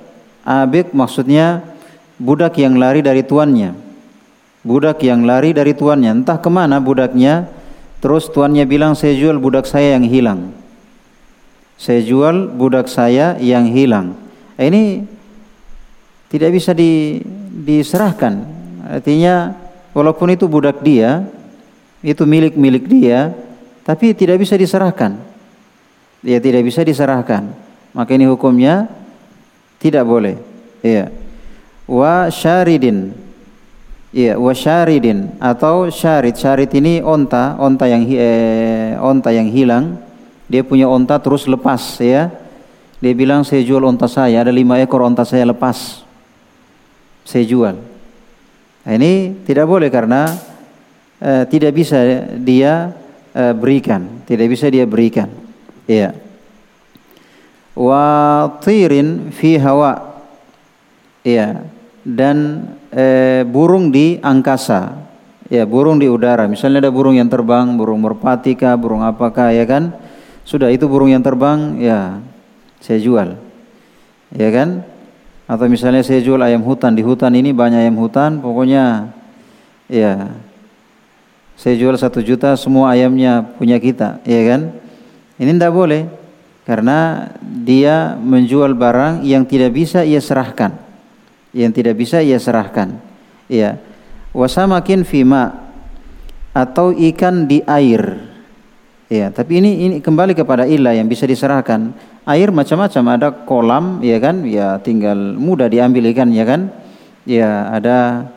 Abik 0.42 0.90
maksudnya 0.90 1.62
budak 2.18 2.58
yang 2.58 2.74
lari 2.74 2.98
dari 2.98 3.22
tuannya. 3.22 3.78
Budak 4.66 4.98
yang 5.06 5.22
lari 5.22 5.54
dari 5.54 5.70
tuannya. 5.70 6.22
Entah 6.22 6.38
ke 6.42 6.50
mana 6.50 6.82
budaknya. 6.82 7.46
Terus 8.02 8.26
tuannya 8.34 8.66
bilang 8.66 8.98
saya 8.98 9.14
jual 9.14 9.38
budak 9.38 9.62
saya 9.62 9.94
yang 9.94 10.02
hilang. 10.10 10.50
Saya 11.78 12.02
jual 12.02 12.50
budak 12.50 12.90
saya 12.90 13.38
yang 13.38 13.70
hilang. 13.70 14.18
Ini 14.58 15.06
tidak 16.26 16.50
bisa 16.50 16.74
di, 16.74 17.22
diserahkan. 17.62 18.42
Artinya 18.90 19.54
walaupun 19.94 20.34
itu 20.34 20.50
budak 20.50 20.82
dia, 20.82 21.22
itu 22.02 22.26
milik-milik 22.26 22.90
dia, 22.90 23.30
tapi 23.86 24.10
tidak 24.18 24.42
bisa 24.42 24.58
diserahkan. 24.58 25.14
Dia 26.26 26.42
tidak 26.42 26.66
bisa 26.66 26.82
diserahkan. 26.82 27.54
Maka 27.94 28.18
ini 28.18 28.26
hukumnya 28.26 28.90
tidak 29.78 30.02
boleh. 30.02 30.38
Iya. 30.82 31.14
Wa 31.86 32.26
syaridin. 32.30 33.14
Iya, 34.12 34.37
wa 34.37 34.53
syaridin 34.53 35.40
atau 35.40 35.88
syarid. 35.88 36.37
Syarid 36.37 36.68
ini 36.77 37.01
onta, 37.01 37.57
onta 37.57 37.88
yang 37.88 38.05
eh, 38.12 38.92
onta 39.01 39.33
yang 39.33 39.48
hilang. 39.48 39.96
Dia 40.53 40.61
punya 40.61 40.85
onta 40.85 41.16
terus 41.16 41.48
lepas 41.48 41.96
ya. 41.96 42.29
Dia 43.01 43.12
bilang 43.16 43.42
saya 43.42 43.64
jual 43.64 43.81
onta 43.83 44.05
saya, 44.07 44.44
ada 44.44 44.53
lima 44.53 44.77
ekor 44.79 45.01
onta 45.01 45.25
saya 45.25 45.48
lepas. 45.48 46.05
Saya 47.25 47.48
jual. 47.48 47.75
Nah, 48.85 48.92
ini 48.92 49.42
tidak 49.48 49.64
boleh 49.64 49.88
karena 49.88 50.29
eh, 51.16 51.48
tidak 51.48 51.72
bisa 51.72 51.96
dia 52.37 52.92
eh, 53.33 53.55
berikan, 53.57 54.22
tidak 54.29 54.53
bisa 54.53 54.68
dia 54.68 54.85
berikan. 54.85 55.33
Iya 55.88 56.33
wa 57.72 58.05
tirin 58.61 59.33
fi 59.33 59.57
hawa 59.57 60.20
ya 61.25 61.64
dan 62.05 62.68
e, 62.92 63.42
burung 63.48 63.88
di 63.88 64.20
angkasa. 64.20 65.00
Ya 65.48 65.68
burung 65.68 66.00
di 66.00 66.09
udara. 66.09 66.48
Misalnya 66.48 66.88
ada 66.88 66.92
burung 66.92 67.12
yang 67.12 67.28
terbang 67.28 67.76
burung 67.76 68.00
merpati 68.00 68.57
kah 68.57 68.76
burung 68.76 69.05
apakah 69.05 69.52
ya 69.52 69.68
kan? 69.68 69.92
Sudah 70.48 70.72
itu 70.72 70.88
burung 70.88 71.12
yang 71.12 71.20
terbang 71.20 71.76
ya 71.76 72.20
saya 72.81 72.96
jual. 73.00 73.37
Ya 74.33 74.48
kan? 74.48 74.81
Atau 75.44 75.68
misalnya 75.68 76.00
saya 76.00 76.24
jual 76.24 76.40
ayam 76.40 76.64
hutan. 76.64 76.96
Di 76.96 77.05
hutan 77.05 77.37
ini 77.37 77.52
banyak 77.52 77.85
ayam 77.85 78.00
hutan 78.00 78.40
pokoknya 78.40 79.12
ya 79.92 80.33
saya 81.52 81.76
jual 81.76 81.94
satu 82.00 82.24
juta 82.24 82.57
semua 82.57 82.96
ayamnya 82.96 83.44
punya 83.44 83.76
kita 83.76 84.24
ya 84.24 84.40
kan? 84.57 84.72
Ini 85.37 85.52
tidak 85.52 85.76
boleh 85.76 86.09
karena 86.64 87.28
dia 87.42 88.16
menjual 88.16 88.72
barang 88.72 89.20
yang 89.26 89.44
tidak 89.44 89.76
bisa 89.76 90.00
ia 90.00 90.22
serahkan 90.22 90.81
yang 91.52 91.70
tidak 91.70 92.00
bisa 92.00 92.20
ia 92.24 92.40
serahkan. 92.40 92.96
Ya 93.48 93.78
wasamakin 94.32 95.04
fima 95.04 95.72
atau 96.52 96.92
ikan 96.92 97.48
di 97.48 97.60
air. 97.64 98.32
Ya 99.12 99.28
tapi 99.28 99.60
ini 99.60 99.70
ini 99.88 99.96
kembali 100.00 100.32
kepada 100.32 100.64
ilah 100.64 100.96
yang 100.96 101.08
bisa 101.08 101.28
diserahkan. 101.28 101.92
Air 102.24 102.48
macam-macam 102.54 103.04
ada 103.12 103.28
kolam 103.44 103.84
ya 104.00 104.16
kan? 104.16 104.48
Ya 104.48 104.80
tinggal 104.80 105.36
mudah 105.36 105.68
diambil 105.68 106.08
ikan 106.16 106.32
ya 106.32 106.44
kan? 106.48 106.72
Ya 107.28 107.68
ada 107.68 108.28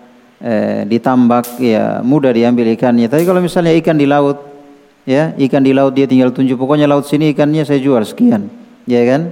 eh, 0.43 0.83
ditambak 0.83 1.63
ya 1.63 2.03
mudah 2.03 2.35
diambil 2.35 2.67
ikannya. 2.75 3.07
Tapi 3.07 3.23
kalau 3.23 3.39
misalnya 3.39 3.71
ikan 3.79 3.95
di 3.95 4.03
laut 4.03 4.43
ya 5.07 5.31
ikan 5.37 5.63
di 5.63 5.71
laut 5.71 5.95
dia 5.95 6.09
tinggal 6.09 6.33
tunjuk 6.35 6.59
pokoknya 6.59 6.89
laut 6.89 7.07
sini 7.07 7.31
ikannya 7.31 7.63
saya 7.63 7.79
jual 7.79 8.03
sekian. 8.03 8.51
Ya 8.83 9.01
kan? 9.07 9.31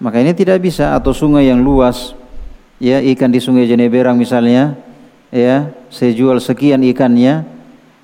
Maka 0.00 0.20
ini 0.24 0.32
tidak 0.32 0.60
bisa 0.64 0.96
atau 0.96 1.12
sungai 1.12 1.48
yang 1.48 1.60
luas 1.60 2.16
ya 2.82 3.00
ikan 3.14 3.32
di 3.32 3.40
sungai 3.40 3.68
Jeneberang 3.68 4.16
misalnya 4.16 4.76
ya 5.32 5.72
saya 5.88 6.12
jual 6.12 6.40
sekian 6.40 6.82
ikannya 6.84 7.44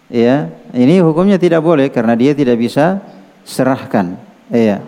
ya 0.08 0.48
ini 0.72 1.00
hukumnya 1.04 1.36
tidak 1.36 1.60
boleh 1.60 1.92
karena 1.92 2.16
dia 2.16 2.32
tidak 2.32 2.56
bisa 2.56 3.00
serahkan 3.44 4.16
ya 4.48 4.84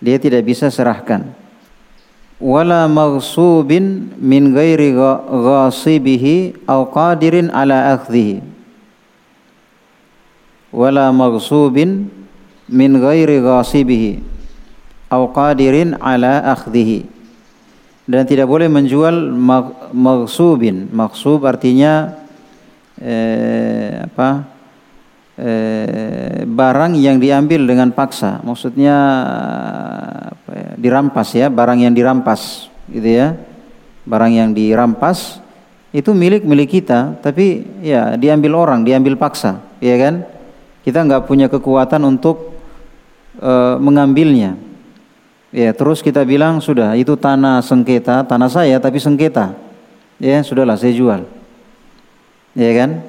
dia 0.00 0.16
tidak 0.16 0.42
bisa 0.48 0.72
serahkan. 0.72 1.28
Wala 2.40 2.88
maghsubin 2.88 4.16
min 4.16 4.56
ghairi 4.56 4.96
ghasibihi 4.96 6.64
au 6.64 6.88
qadirin 6.88 7.52
ala 7.52 8.00
akhdhihi 8.00 8.40
wala 10.72 11.12
maghsubin 11.12 12.08
min 12.64 12.96
ghairi 12.96 13.44
ghasibihi 13.44 14.24
au 15.12 15.28
qadirin 15.28 16.00
ala 16.00 16.56
akhdhihi 16.56 17.04
dan 18.10 18.26
tidak 18.26 18.50
boleh 18.50 18.66
menjual 18.66 19.30
maghsubin. 19.94 20.90
Maghsub 20.90 21.46
artinya 21.46 22.18
eh, 22.98 24.02
apa 24.02 24.50
eh, 25.38 26.42
barang 26.42 26.98
yang 26.98 27.22
diambil 27.22 27.62
dengan 27.70 27.94
paksa. 27.94 28.42
Maksudnya 28.42 28.96
apa 30.34 30.50
ya, 30.50 30.70
dirampas 30.74 31.28
ya 31.38 31.46
barang 31.46 31.78
yang 31.86 31.94
dirampas 31.94 32.66
gitu 32.90 33.06
ya. 33.06 33.38
Barang 34.02 34.34
yang 34.34 34.50
dirampas 34.50 35.38
itu 35.94 36.10
milik 36.10 36.42
milik 36.42 36.82
kita 36.82 37.18
tapi 37.18 37.66
ya 37.82 38.14
diambil 38.18 38.58
orang 38.58 38.82
diambil 38.82 39.14
paksa 39.14 39.62
ya 39.78 39.94
kan? 40.02 40.26
Kita 40.80 41.04
nggak 41.06 41.28
punya 41.28 41.46
kekuatan 41.46 42.02
untuk 42.08 42.56
e, 43.36 43.52
mengambilnya. 43.76 44.69
Ya, 45.50 45.74
terus 45.74 45.98
kita 45.98 46.22
bilang 46.22 46.62
sudah 46.62 46.94
itu 46.94 47.18
tanah 47.18 47.58
sengketa, 47.66 48.22
tanah 48.22 48.46
saya 48.46 48.78
tapi 48.78 49.02
sengketa. 49.02 49.50
Ya, 50.22 50.38
sudahlah 50.46 50.78
saya 50.78 50.94
jual. 50.94 51.26
Ya 52.54 52.70
kan? 52.78 53.02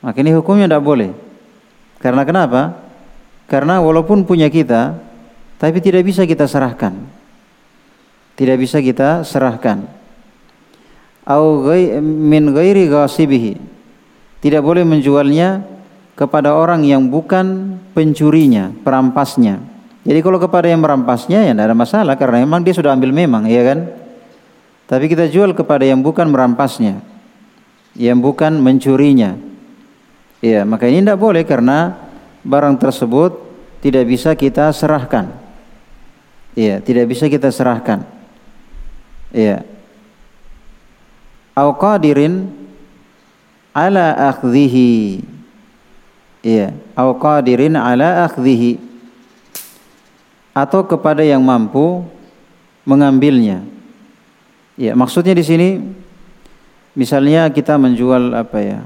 Maka 0.00 0.16
ini 0.24 0.32
hukumnya 0.32 0.64
tidak 0.64 0.84
boleh. 0.84 1.10
Karena 2.00 2.24
kenapa? 2.24 2.78
Karena 3.50 3.84
walaupun 3.84 4.24
punya 4.24 4.48
kita, 4.48 4.96
tapi 5.60 5.82
tidak 5.84 6.08
bisa 6.08 6.24
kita 6.24 6.48
serahkan. 6.48 6.94
Tidak 8.38 8.56
bisa 8.56 8.78
kita 8.80 9.26
serahkan. 9.26 9.84
Min 12.00 12.44
ghairi 12.56 12.88
ghasibihi. 12.88 13.60
Tidak 14.38 14.62
boleh 14.62 14.86
menjualnya 14.86 15.66
kepada 16.14 16.54
orang 16.54 16.86
yang 16.86 17.10
bukan 17.10 17.76
pencurinya, 17.92 18.70
perampasnya. 18.86 19.58
Jadi 20.08 20.24
kalau 20.24 20.40
kepada 20.40 20.72
yang 20.72 20.80
merampasnya 20.80 21.44
ya 21.44 21.52
tidak 21.52 21.68
ada 21.68 21.76
masalah 21.76 22.14
karena 22.16 22.40
memang 22.40 22.64
dia 22.64 22.72
sudah 22.72 22.96
ambil 22.96 23.12
memang, 23.12 23.44
ya 23.44 23.60
kan? 23.60 23.92
Tapi 24.88 25.04
kita 25.04 25.28
jual 25.28 25.52
kepada 25.52 25.84
yang 25.84 26.00
bukan 26.00 26.32
merampasnya, 26.32 27.04
yang 27.92 28.16
bukan 28.16 28.56
mencurinya. 28.56 29.36
Ya, 30.40 30.64
maka 30.64 30.88
ini 30.88 31.04
tidak 31.04 31.20
boleh 31.20 31.44
karena 31.44 32.08
barang 32.40 32.80
tersebut 32.80 33.36
tidak 33.84 34.08
bisa 34.08 34.32
kita 34.32 34.72
serahkan. 34.72 35.28
Iya, 36.56 36.80
tidak 36.80 37.04
bisa 37.12 37.28
kita 37.28 37.52
serahkan. 37.52 38.08
Iya. 39.28 39.60
Au 41.52 41.76
qadirin 41.76 42.48
ala 43.76 44.32
akhdhihi. 44.32 45.20
Iya, 46.40 46.72
au 46.96 47.12
qadirin 47.20 47.76
ala 47.76 48.24
akhdhihi. 48.24 48.87
Atau 50.58 50.82
kepada 50.90 51.22
yang 51.22 51.38
mampu 51.38 52.02
mengambilnya. 52.82 53.62
Ya, 54.74 54.98
maksudnya 54.98 55.38
di 55.38 55.46
sini 55.46 55.78
misalnya 56.98 57.46
kita 57.54 57.78
menjual 57.78 58.34
apa 58.34 58.58
ya? 58.58 58.80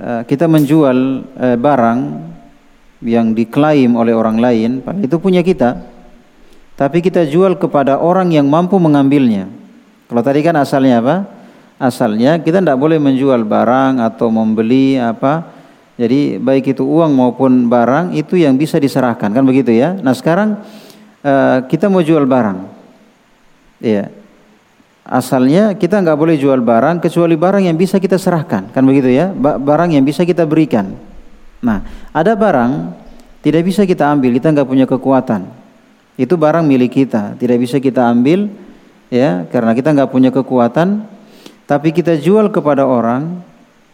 Eh, 0.00 0.22
kita 0.24 0.48
menjual 0.48 1.28
uh, 1.36 1.56
barang 1.60 2.00
yang 3.04 3.36
diklaim 3.36 4.00
oleh 4.00 4.16
orang 4.16 4.40
lain, 4.40 4.80
itu 5.04 5.16
punya 5.20 5.44
kita. 5.44 5.76
Tapi 6.72 7.04
kita 7.04 7.28
jual 7.28 7.60
kepada 7.60 8.00
orang 8.00 8.32
yang 8.32 8.48
mampu 8.48 8.80
mengambilnya. 8.80 9.48
Kalau 10.08 10.24
tadi 10.24 10.40
kan 10.40 10.56
asalnya 10.56 11.04
apa? 11.04 11.16
Asalnya 11.76 12.40
kita 12.40 12.64
tidak 12.64 12.80
boleh 12.80 12.96
menjual 12.96 13.44
barang 13.44 14.00
atau 14.00 14.32
membeli 14.32 14.96
apa. 14.96 15.59
Jadi 16.00 16.40
baik 16.40 16.72
itu 16.72 16.80
uang 16.80 17.12
maupun 17.12 17.68
barang 17.68 18.16
itu 18.16 18.40
yang 18.40 18.56
bisa 18.56 18.80
diserahkan. 18.80 19.28
Kan 19.28 19.44
begitu 19.44 19.68
ya. 19.68 19.92
Nah 20.00 20.16
sekarang 20.16 20.56
uh, 21.20 21.60
kita 21.68 21.92
mau 21.92 22.00
jual 22.00 22.24
barang, 22.24 22.64
ya 23.84 24.08
asalnya 25.04 25.76
kita 25.76 26.00
nggak 26.00 26.16
boleh 26.16 26.40
jual 26.40 26.56
barang 26.64 27.04
kecuali 27.04 27.36
barang 27.36 27.68
yang 27.68 27.76
bisa 27.76 28.00
kita 28.00 28.16
serahkan. 28.16 28.72
Kan 28.72 28.88
begitu 28.88 29.12
ya? 29.12 29.28
Barang 29.36 29.92
yang 29.92 30.00
bisa 30.00 30.24
kita 30.24 30.48
berikan. 30.48 30.96
Nah 31.60 31.84
ada 32.16 32.32
barang 32.32 32.96
tidak 33.44 33.68
bisa 33.68 33.84
kita 33.84 34.08
ambil 34.08 34.32
kita 34.32 34.56
nggak 34.56 34.68
punya 34.72 34.88
kekuatan. 34.88 35.52
Itu 36.16 36.40
barang 36.40 36.64
milik 36.64 36.96
kita. 36.96 37.36
Tidak 37.36 37.60
bisa 37.60 37.76
kita 37.76 38.08
ambil 38.08 38.48
ya 39.12 39.44
karena 39.52 39.76
kita 39.76 39.92
nggak 39.92 40.08
punya 40.08 40.32
kekuatan. 40.32 41.04
Tapi 41.68 41.92
kita 41.92 42.16
jual 42.16 42.48
kepada 42.48 42.88
orang 42.88 43.49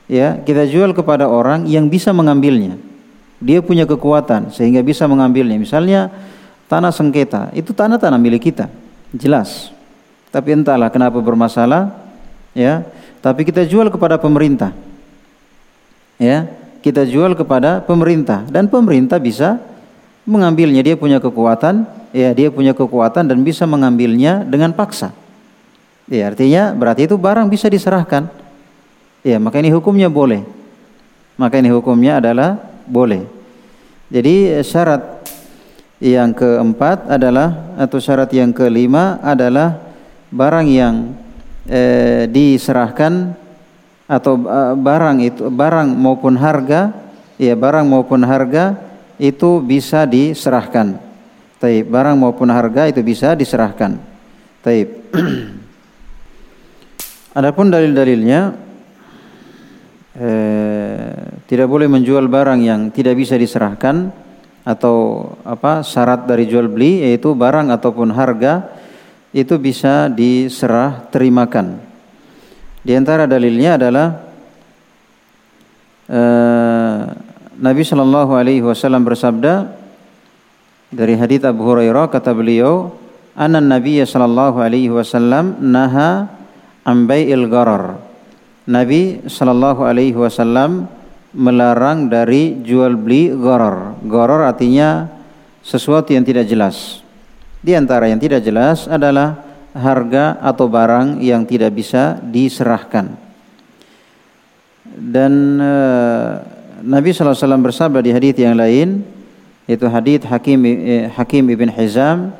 ya 0.06 0.38
kita 0.42 0.66
jual 0.70 0.94
kepada 0.94 1.26
orang 1.26 1.66
yang 1.66 1.90
bisa 1.90 2.14
mengambilnya 2.14 2.78
dia 3.42 3.60
punya 3.60 3.84
kekuatan 3.84 4.54
sehingga 4.54 4.80
bisa 4.80 5.04
mengambilnya 5.04 5.60
misalnya 5.60 6.08
tanah 6.70 6.90
sengketa 6.94 7.50
itu 7.52 7.74
tanah 7.74 8.00
tanah 8.00 8.16
milik 8.16 8.48
kita 8.48 8.70
jelas 9.14 9.76
tapi 10.36 10.52
entahlah 10.52 10.92
kenapa 10.92 11.16
bermasalah, 11.24 11.96
ya. 12.52 12.84
Tapi 13.24 13.40
kita 13.48 13.64
jual 13.64 13.88
kepada 13.88 14.20
pemerintah, 14.20 14.76
ya. 16.20 16.44
Kita 16.84 17.08
jual 17.08 17.32
kepada 17.32 17.80
pemerintah 17.80 18.44
dan 18.46 18.68
pemerintah 18.68 19.16
bisa 19.16 19.56
mengambilnya. 20.28 20.84
Dia 20.84 20.92
punya 20.92 21.24
kekuatan, 21.24 21.88
ya. 22.12 22.36
Dia 22.36 22.52
punya 22.52 22.76
kekuatan 22.76 23.32
dan 23.32 23.40
bisa 23.40 23.64
mengambilnya 23.64 24.44
dengan 24.44 24.76
paksa. 24.76 25.16
Ya, 26.06 26.28
artinya 26.28 26.76
berarti 26.76 27.08
itu 27.08 27.16
barang 27.16 27.48
bisa 27.48 27.72
diserahkan. 27.72 28.28
Ya, 29.26 29.42
maka 29.42 29.58
ini 29.58 29.74
hukumnya 29.74 30.06
boleh. 30.06 30.46
Maka 31.34 31.58
ini 31.58 31.74
hukumnya 31.74 32.22
adalah 32.22 32.62
boleh. 32.86 33.26
Jadi 34.06 34.62
syarat 34.62 35.02
yang 35.98 36.30
keempat 36.30 37.10
adalah 37.10 37.74
atau 37.74 37.98
syarat 37.98 38.30
yang 38.30 38.54
kelima 38.54 39.18
adalah 39.18 39.82
barang 40.30 40.70
yang 40.70 41.10
eh, 41.66 42.30
diserahkan 42.30 43.34
atau 44.06 44.38
uh, 44.46 44.78
barang 44.78 45.18
itu 45.18 45.50
barang 45.50 45.90
maupun 45.90 46.38
harga 46.38 46.94
ya 47.42 47.58
barang 47.58 47.82
maupun 47.82 48.22
harga 48.22 48.78
itu 49.18 49.58
bisa 49.58 50.06
diserahkan. 50.06 51.02
Taib 51.58 51.90
barang 51.90 52.14
maupun 52.14 52.46
harga 52.46 52.86
itu 52.86 53.02
bisa 53.02 53.34
diserahkan. 53.34 53.98
Taib. 54.62 55.10
Adapun 57.38 57.74
dalil-dalilnya 57.74 58.65
eh, 60.16 61.40
tidak 61.46 61.68
boleh 61.68 61.86
menjual 61.86 62.26
barang 62.26 62.60
yang 62.64 62.88
tidak 62.90 63.14
bisa 63.14 63.36
diserahkan 63.36 64.10
atau 64.66 65.30
apa 65.46 65.86
syarat 65.86 66.26
dari 66.26 66.50
jual 66.50 66.66
beli 66.66 67.06
yaitu 67.06 67.38
barang 67.38 67.70
ataupun 67.70 68.10
harga 68.10 68.66
itu 69.30 69.54
bisa 69.60 70.10
diserah 70.10 71.06
terimakan. 71.12 71.78
Di 72.82 72.94
antara 72.94 73.28
dalilnya 73.30 73.78
adalah 73.78 74.06
uh, 76.08 77.02
Nabi 77.58 77.82
Shallallahu 77.82 78.32
Alaihi 78.32 78.62
Wasallam 78.62 79.02
bersabda 79.02 79.74
dari 80.94 81.18
hadits 81.18 81.42
Abu 81.42 81.66
Hurairah 81.66 82.06
kata 82.06 82.30
beliau, 82.30 82.94
"Anan 83.34 83.66
Nabi 83.66 83.98
Shallallahu 83.98 84.62
Alaihi 84.62 84.90
Wasallam 84.94 85.58
naha 85.58 86.30
ambai 86.86 87.26
il 87.26 87.50
garar." 87.50 88.05
Nabi 88.66 89.22
Shallallahu 89.30 89.86
Alaihi 89.86 90.18
Wasallam 90.18 90.90
melarang 91.30 92.10
dari 92.10 92.58
jual 92.66 92.98
beli 92.98 93.30
garar. 93.30 93.94
Garar 94.02 94.50
artinya 94.50 95.06
sesuatu 95.62 96.10
yang 96.10 96.26
tidak 96.26 96.50
jelas. 96.50 97.06
Di 97.62 97.78
antara 97.78 98.10
yang 98.10 98.18
tidak 98.18 98.42
jelas 98.42 98.90
adalah 98.90 99.38
harga 99.70 100.40
atau 100.42 100.66
barang 100.66 101.22
yang 101.22 101.46
tidak 101.46 101.78
bisa 101.78 102.18
diserahkan. 102.24 103.14
Dan 104.96 105.60
uh, 105.60 106.40
Nabi 106.80 107.12
SAW 107.12 107.36
bersabda 107.60 108.00
di 108.00 108.10
hadis 108.10 108.34
yang 108.40 108.56
lain, 108.56 109.04
itu 109.68 109.84
hadis 109.90 110.22
Hakim 110.24 110.62
eh, 110.64 111.10
Hakim 111.12 111.50
ibn 111.52 111.68
Hizam 111.68 112.32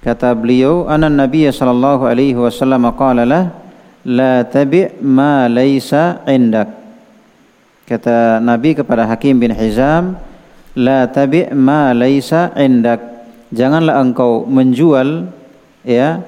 kata 0.00 0.32
beliau, 0.34 0.88
"Anan 0.88 1.14
Nabi 1.14 1.46
sallallahu 1.46 2.08
alaihi 2.08 2.34
wasallam 2.34 2.88
qala 2.96 3.22
lah, 3.28 3.52
la 4.08 4.48
tabi' 4.48 4.96
ma 5.04 5.44
laisa 5.52 6.24
indak." 6.24 6.72
Kata 7.84 8.40
Nabi 8.40 8.72
kepada 8.72 9.04
Hakim 9.04 9.36
bin 9.36 9.52
Hizam, 9.52 10.16
"La 10.72 11.04
tabi' 11.04 11.52
ma 11.52 11.92
laisa 11.92 12.56
indak." 12.56 13.18
janganlah 13.52 14.00
engkau 14.00 14.44
menjual 14.44 15.28
ya 15.84 16.20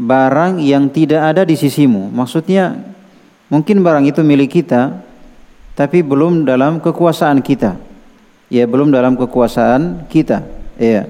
barang 0.00 0.60
yang 0.60 0.88
tidak 0.90 1.34
ada 1.34 1.42
di 1.44 1.54
sisimu. 1.54 2.10
Maksudnya 2.10 2.76
mungkin 3.52 3.84
barang 3.84 4.04
itu 4.08 4.24
milik 4.24 4.60
kita 4.62 5.00
tapi 5.74 6.00
belum 6.00 6.46
dalam 6.46 6.80
kekuasaan 6.80 7.42
kita. 7.44 7.76
Ya, 8.52 8.68
belum 8.68 8.92
dalam 8.92 9.18
kekuasaan 9.18 10.06
kita. 10.06 10.44
Ya. 10.78 11.08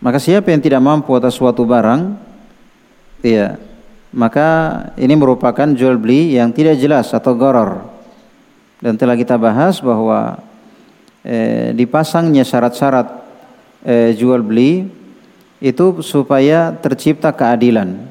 Maka 0.00 0.22
siapa 0.22 0.48
yang 0.54 0.62
tidak 0.62 0.80
mampu 0.80 1.12
atas 1.12 1.36
suatu 1.36 1.66
barang 1.66 2.16
ya, 3.20 3.58
maka 4.16 4.48
ini 4.96 5.12
merupakan 5.12 5.68
jual 5.76 6.00
beli 6.00 6.40
yang 6.40 6.48
tidak 6.48 6.80
jelas 6.80 7.12
atau 7.12 7.36
goror. 7.36 7.84
Dan 8.80 8.96
telah 8.96 9.12
kita 9.12 9.36
bahas 9.36 9.76
bahwa 9.84 10.40
eh, 11.20 11.76
dipasangnya 11.76 12.40
syarat-syarat 12.40 13.12
eh, 13.84 14.16
jual 14.16 14.40
beli 14.40 14.88
itu 15.60 16.00
supaya 16.00 16.72
tercipta 16.72 17.28
keadilan. 17.28 18.08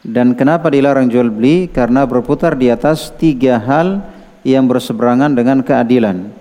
Dan 0.00 0.32
kenapa 0.32 0.72
dilarang 0.72 1.12
jual 1.12 1.28
beli? 1.28 1.68
Karena 1.68 2.08
berputar 2.08 2.56
di 2.56 2.72
atas 2.72 3.12
tiga 3.12 3.60
hal 3.60 4.00
yang 4.48 4.64
berseberangan 4.64 5.36
dengan 5.36 5.60
keadilan, 5.60 6.32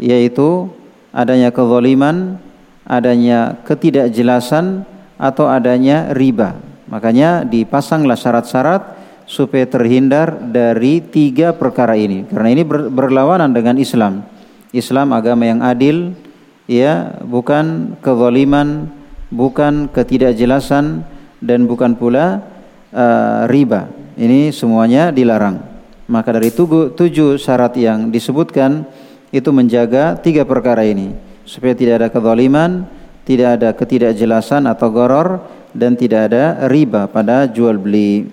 yaitu 0.00 0.72
adanya 1.12 1.52
kezaliman, 1.52 2.40
adanya 2.88 3.60
ketidakjelasan, 3.68 4.88
atau 5.20 5.44
adanya 5.44 6.16
riba. 6.16 6.69
Makanya 6.90 7.46
dipasanglah 7.46 8.18
syarat-syarat 8.18 8.98
supaya 9.30 9.62
terhindar 9.62 10.42
dari 10.42 10.98
tiga 10.98 11.54
perkara 11.54 11.94
ini. 11.94 12.26
Karena 12.26 12.50
ini 12.50 12.66
berlawanan 12.66 13.54
dengan 13.54 13.78
Islam. 13.78 14.26
Islam 14.74 15.14
agama 15.14 15.46
yang 15.46 15.62
adil, 15.62 16.18
ya 16.66 17.14
bukan 17.22 17.94
kezaliman, 18.02 18.90
bukan 19.30 19.86
ketidakjelasan 19.94 21.06
dan 21.38 21.70
bukan 21.70 21.94
pula 21.94 22.42
uh, 22.90 23.46
riba. 23.46 23.86
Ini 24.18 24.50
semuanya 24.50 25.14
dilarang. 25.14 25.62
Maka 26.10 26.34
dari 26.34 26.50
tujuh, 26.50 26.98
tujuh 26.98 27.38
syarat 27.38 27.78
yang 27.78 28.10
disebutkan 28.10 28.82
itu 29.30 29.54
menjaga 29.54 30.18
tiga 30.18 30.42
perkara 30.42 30.82
ini 30.82 31.14
supaya 31.46 31.70
tidak 31.70 32.02
ada 32.02 32.08
kezaliman, 32.10 32.82
tidak 33.22 33.62
ada 33.62 33.70
ketidakjelasan 33.78 34.66
atau 34.66 34.90
goror 34.90 35.38
dan 35.72 35.94
tidak 35.94 36.32
ada 36.32 36.66
riba 36.70 37.06
pada 37.06 37.46
jual 37.46 37.78
beli. 37.78 38.26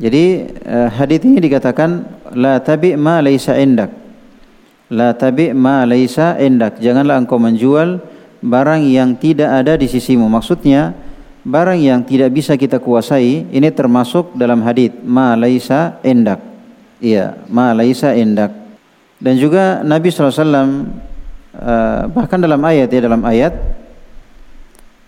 Jadi 0.00 0.48
uh, 0.64 0.88
hadis 0.88 1.20
ini 1.28 1.44
dikatakan 1.44 2.04
la 2.32 2.56
tabi 2.60 2.96
ma 2.96 3.20
laisa 3.20 3.56
indak. 3.60 3.92
La 4.88 5.12
tabi 5.12 5.52
ma 5.52 5.84
laisa 5.84 6.40
indak. 6.40 6.80
Janganlah 6.80 7.20
engkau 7.20 7.36
menjual 7.36 8.00
barang 8.40 8.82
yang 8.88 9.12
tidak 9.20 9.60
ada 9.60 9.76
di 9.76 9.86
sisimu. 9.86 10.24
Maksudnya 10.26 10.96
barang 11.44 11.80
yang 11.80 12.00
tidak 12.04 12.32
bisa 12.32 12.56
kita 12.56 12.80
kuasai 12.80 13.48
ini 13.48 13.68
termasuk 13.72 14.32
dalam 14.36 14.64
hadis 14.64 14.92
ma 15.04 15.36
laisa 15.36 16.00
indak. 16.00 16.40
Iya, 17.00 17.36
ma 17.48 17.72
laisa 17.72 18.12
indak. 18.12 18.52
Dan 19.20 19.36
juga 19.36 19.84
Nabi 19.84 20.08
SAW 20.08 20.32
eh, 21.52 22.02
bahkan 22.08 22.40
dalam 22.40 22.60
ayat 22.64 22.88
ya 22.88 23.00
dalam 23.04 23.20
ayat 23.24 23.52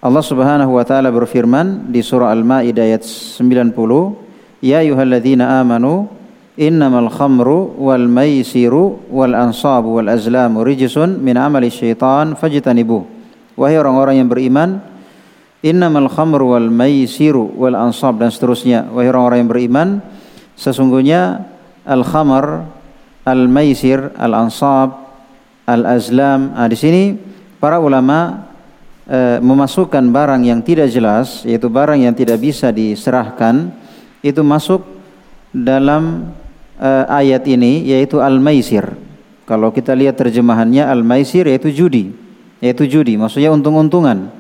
Allah 0.03 0.19
Subhanahu 0.19 0.75
wa 0.75 0.83
taala 0.83 1.15
berfirman 1.15 1.95
di 1.95 2.03
surah 2.03 2.35
Al-Maidah 2.35 2.91
ayat 2.91 3.07
90, 3.07 4.19
"Ya 4.59 4.83
ayyuhalladzina 4.83 5.63
amanu 5.63 6.11
innamal 6.59 7.07
khamru 7.07 7.79
wal 7.79 8.11
maisiru 8.11 8.99
wal 9.07 9.31
ansabu 9.31 10.03
wal 10.03 10.11
azlamu 10.11 10.67
rijsun 10.67 11.23
min 11.23 11.39
amali 11.39 11.71
syaitan 11.71 12.35
fajtanibu." 12.35 13.07
Wahai 13.55 13.79
orang-orang 13.79 14.19
yang 14.19 14.27
beriman, 14.27 14.83
innamal 15.63 16.11
khamru 16.11 16.59
wal 16.59 16.67
maisiru 16.67 17.55
wal 17.55 17.79
ansab 17.79 18.19
dan 18.19 18.35
seterusnya. 18.35 18.91
Wahai 18.91 19.07
orang-orang 19.07 19.47
yang 19.47 19.51
beriman, 19.55 19.89
sesungguhnya 20.59 21.47
al-khamar, 21.87 22.67
al-maisir, 23.23 24.11
al-ansab, 24.19 24.99
al-azlam. 25.63 26.59
Nah, 26.59 26.67
di 26.67 26.75
sini 26.75 27.15
para 27.63 27.79
ulama 27.79 28.51
e, 29.07 29.39
memasukkan 29.43 30.05
barang 30.11 30.43
yang 30.47 30.61
tidak 30.61 30.91
jelas, 30.91 31.43
yaitu 31.47 31.67
barang 31.71 31.99
yang 31.99 32.15
tidak 32.15 32.39
bisa 32.43 32.71
diserahkan, 32.71 33.71
itu 34.23 34.41
masuk 34.43 34.83
dalam 35.51 36.35
e, 36.77 36.91
ayat 37.11 37.47
ini, 37.47 37.87
yaitu 37.87 38.19
al-maisir. 38.23 38.95
Kalau 39.43 39.75
kita 39.75 39.93
lihat 39.93 40.17
terjemahannya 40.17 40.87
al-maisir 40.87 41.45
yaitu 41.51 41.75
judi, 41.75 42.15
yaitu 42.63 42.87
judi, 42.87 43.19
maksudnya 43.19 43.51
untung-untungan. 43.51 44.31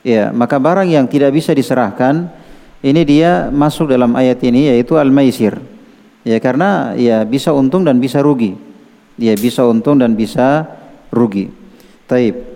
Ya, 0.00 0.32
maka 0.32 0.56
barang 0.56 0.88
yang 0.88 1.04
tidak 1.04 1.36
bisa 1.36 1.52
diserahkan 1.52 2.32
ini 2.80 3.04
dia 3.04 3.52
masuk 3.52 3.92
dalam 3.92 4.16
ayat 4.16 4.40
ini 4.40 4.72
yaitu 4.72 4.96
al-maisir. 4.96 5.60
Ya 6.24 6.40
karena 6.40 6.96
ya 6.96 7.24
bisa 7.28 7.52
untung 7.52 7.84
dan 7.84 8.00
bisa 8.00 8.24
rugi. 8.24 8.56
Ya 9.20 9.36
bisa 9.36 9.68
untung 9.68 10.00
dan 10.00 10.16
bisa 10.16 10.64
rugi. 11.12 11.52
Taib. 12.08 12.49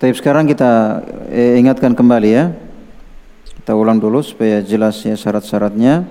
Taib 0.00 0.16
sekarang 0.16 0.48
kita 0.48 1.04
eh, 1.28 1.60
ingatkan 1.60 1.92
kembali 1.92 2.30
ya. 2.32 2.56
Kita 3.60 3.76
ulang 3.76 4.00
dulu 4.00 4.24
supaya 4.24 4.64
jelas 4.64 4.96
ya 5.04 5.12
syarat-syaratnya. 5.12 6.08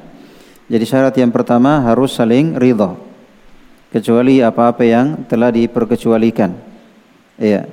Jadi 0.70 0.86
syarat 0.86 1.18
yang 1.18 1.34
pertama 1.34 1.82
harus 1.82 2.14
saling 2.14 2.54
ridha. 2.54 2.94
Kecuali 3.90 4.46
apa-apa 4.46 4.86
yang 4.86 5.26
telah 5.26 5.50
diperkecualikan. 5.50 6.54
Iya. 7.42 7.66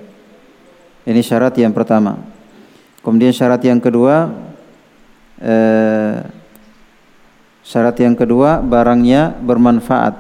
Ini 1.05 1.21
syarat 1.21 1.53
yang 1.61 1.77
pertama. 1.77 2.17
Kemudian 3.05 3.37
syarat 3.37 3.61
yang 3.61 3.77
kedua 3.77 4.33
eh, 5.37 6.25
Syarat 7.67 7.99
yang 7.99 8.15
kedua 8.15 8.63
barangnya 8.63 9.43
bermanfaat 9.43 10.15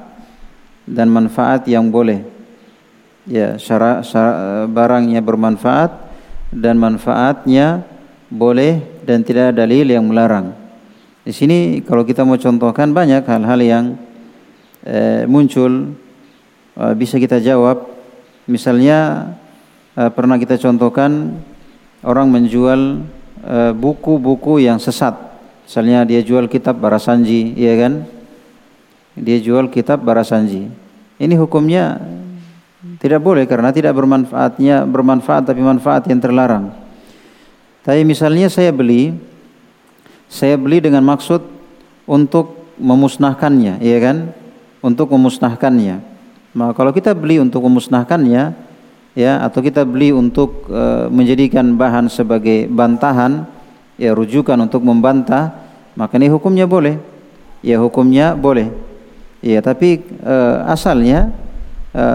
dan 0.82 1.07
manfaat 1.07 1.62
yang 1.70 1.94
boleh. 1.94 2.36
Ya, 3.27 3.59
syarat, 3.59 4.07
syarat 4.07 4.70
barangnya 4.70 5.18
bermanfaat 5.18 5.91
dan 6.55 6.79
manfaatnya 6.79 7.83
boleh 8.31 9.03
dan 9.03 9.27
tidak 9.27 9.51
ada 9.51 9.66
dalil 9.66 9.87
yang 9.87 10.07
melarang. 10.07 10.55
Di 11.27 11.35
sini 11.35 11.83
kalau 11.83 12.07
kita 12.07 12.22
mau 12.22 12.39
contohkan 12.39 12.95
banyak 12.95 13.27
hal-hal 13.27 13.61
yang 13.62 13.85
eh, 14.87 15.27
muncul 15.27 15.91
eh, 16.79 16.95
bisa 16.95 17.18
kita 17.18 17.43
jawab. 17.43 17.83
Misalnya 18.47 19.35
eh, 19.99 20.11
pernah 20.14 20.39
kita 20.39 20.55
contohkan 20.62 21.43
orang 22.07 22.31
menjual 22.31 23.03
eh, 23.43 23.72
buku-buku 23.74 24.62
eh, 24.62 24.70
yang 24.70 24.79
sesat 24.79 25.27
Misalnya 25.66 26.07
dia 26.07 26.22
jual 26.22 26.47
kitab 26.47 26.79
Barasanji, 26.79 27.51
iya 27.59 27.74
kan? 27.74 28.07
Dia 29.18 29.43
jual 29.43 29.66
kitab 29.66 29.99
Barasanji. 29.99 30.70
Ini 31.18 31.35
hukumnya 31.43 31.99
tidak 33.03 33.20
boleh 33.20 33.45
karena 33.45 33.70
tidak 33.70 33.93
bermanfaatnya 33.97 34.89
bermanfaat 34.89 35.53
tapi 35.53 35.61
manfaat 35.61 36.07
yang 36.09 36.20
terlarang. 36.22 36.72
Tapi 37.87 38.03
misalnya 38.03 38.51
saya 38.51 38.74
beli 38.74 39.14
saya 40.26 40.59
beli 40.59 40.82
dengan 40.82 41.07
maksud 41.07 41.39
untuk 42.07 42.74
memusnahkannya, 42.82 43.78
iya 43.78 43.99
kan? 44.03 44.16
Untuk 44.82 45.11
memusnahkannya. 45.14 46.03
Maka 46.57 46.72
kalau 46.74 46.91
kita 46.91 47.14
beli 47.14 47.39
untuk 47.39 47.62
memusnahkannya, 47.62 48.55
ya 49.14 49.32
atau 49.43 49.61
kita 49.62 49.87
beli 49.87 50.11
untuk 50.11 50.66
e, 50.66 51.09
menjadikan 51.11 51.78
bahan 51.78 52.11
sebagai 52.11 52.66
bantahan, 52.66 53.47
ya 53.97 54.12
rujukan 54.12 54.59
untuk 54.59 54.82
membantah, 54.82 55.55
maka 55.95 56.18
ini 56.18 56.26
hukumnya 56.26 56.66
boleh. 56.66 56.99
Ya 57.64 57.78
hukumnya 57.78 58.34
boleh. 58.34 58.70
Ya 59.41 59.62
tapi 59.62 60.03
e, 60.03 60.37
asalnya 60.66 61.30
e, 61.97 62.07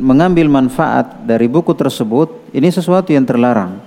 mengambil 0.00 0.48
manfaat 0.48 1.20
dari 1.28 1.44
buku 1.44 1.76
tersebut 1.76 2.48
ini 2.56 2.72
sesuatu 2.72 3.12
yang 3.12 3.28
terlarang 3.28 3.84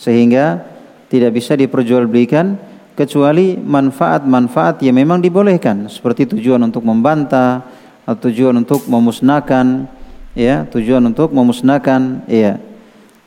sehingga 0.00 0.64
tidak 1.12 1.36
bisa 1.36 1.52
diperjualbelikan 1.54 2.56
kecuali 2.96 3.60
manfaat-manfaat 3.60 4.80
yang 4.80 4.96
memang 4.96 5.20
dibolehkan 5.20 5.92
seperti 5.92 6.30
tujuan 6.32 6.64
untuk 6.64 6.86
membantah 6.86 7.66
atau 8.08 8.30
tujuan 8.30 8.56
untuk 8.56 8.86
memusnahkan 8.88 9.86
ya 10.34 10.66
tujuan 10.70 11.02
untuk 11.06 11.30
memusnahkan 11.30 12.26
ya 12.26 12.58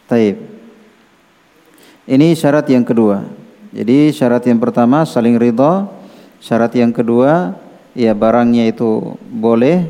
taib. 0.08 0.40
Ini 2.08 2.32
syarat 2.40 2.72
yang 2.72 2.88
kedua. 2.88 3.28
Jadi 3.76 4.16
syarat 4.16 4.48
yang 4.48 4.64
pertama 4.64 5.04
saling 5.04 5.36
ridha, 5.36 5.92
syarat 6.40 6.72
yang 6.80 6.96
kedua 6.96 7.52
ya 7.92 8.16
barangnya 8.16 8.72
itu 8.72 9.20
boleh, 9.28 9.84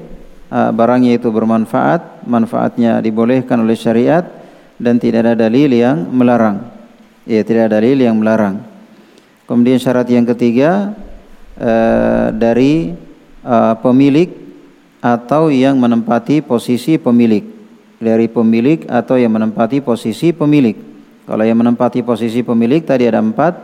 barangnya 0.47 1.19
itu 1.19 1.27
bermanfaat, 1.27 2.23
manfaatnya 2.23 3.03
dibolehkan 3.03 3.59
oleh 3.59 3.75
syariat 3.75 4.23
dan 4.79 5.01
tidak 5.01 5.27
ada 5.27 5.49
dalil 5.49 5.67
yang 5.73 6.07
melarang. 6.13 6.63
Ya, 7.27 7.43
tidak 7.43 7.67
ada 7.67 7.83
dalil 7.83 7.99
yang 7.99 8.15
melarang. 8.15 8.63
Kemudian 9.47 9.79
syarat 9.79 10.07
yang 10.07 10.23
ketiga 10.23 10.95
uh, 11.59 12.31
dari 12.31 12.95
uh, 13.43 13.75
pemilik 13.79 14.31
atau 15.03 15.51
yang 15.51 15.75
menempati 15.75 16.39
posisi 16.43 16.95
pemilik. 16.95 17.43
Dari 17.97 18.29
pemilik 18.29 18.85
atau 18.87 19.17
yang 19.17 19.33
menempati 19.33 19.81
posisi 19.81 20.31
pemilik. 20.31 20.77
Kalau 21.27 21.43
yang 21.43 21.59
menempati 21.59 22.05
posisi 22.05 22.39
pemilik 22.45 22.79
tadi 22.85 23.09
ada 23.09 23.19
empat, 23.19 23.57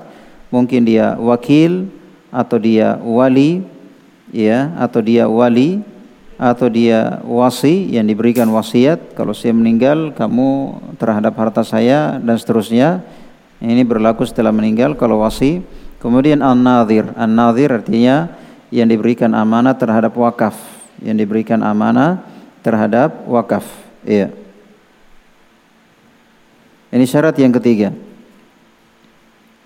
mungkin 0.52 0.84
dia 0.84 1.16
wakil 1.16 1.88
atau 2.34 2.58
dia 2.60 3.00
wali, 3.00 3.64
ya, 4.34 4.74
atau 4.76 5.00
dia 5.00 5.30
wali 5.30 5.93
atau 6.38 6.68
dia 6.70 7.22
wasi 7.24 7.94
yang 7.94 8.10
diberikan 8.10 8.50
wasiat. 8.50 9.14
Kalau 9.14 9.32
saya 9.32 9.54
meninggal, 9.54 10.12
kamu 10.16 10.80
terhadap 10.98 11.34
harta 11.38 11.62
saya 11.62 12.18
dan 12.20 12.36
seterusnya. 12.38 13.06
Ini 13.64 13.86
berlaku 13.88 14.28
setelah 14.28 14.52
meninggal 14.52 14.98
kalau 15.00 15.24
wasi. 15.24 15.64
Kemudian 16.04 16.44
an-nadhir. 16.44 17.16
An-nadhir 17.16 17.72
artinya 17.72 18.28
yang 18.74 18.90
diberikan 18.90 19.32
amanah 19.32 19.78
terhadap 19.78 20.12
wakaf, 20.18 20.58
yang 21.00 21.16
diberikan 21.16 21.62
amanah 21.62 22.26
terhadap 22.66 23.24
wakaf. 23.30 23.64
Iya. 24.04 24.34
Ini 26.94 27.06
syarat 27.08 27.38
yang 27.38 27.54
ketiga. 27.54 27.90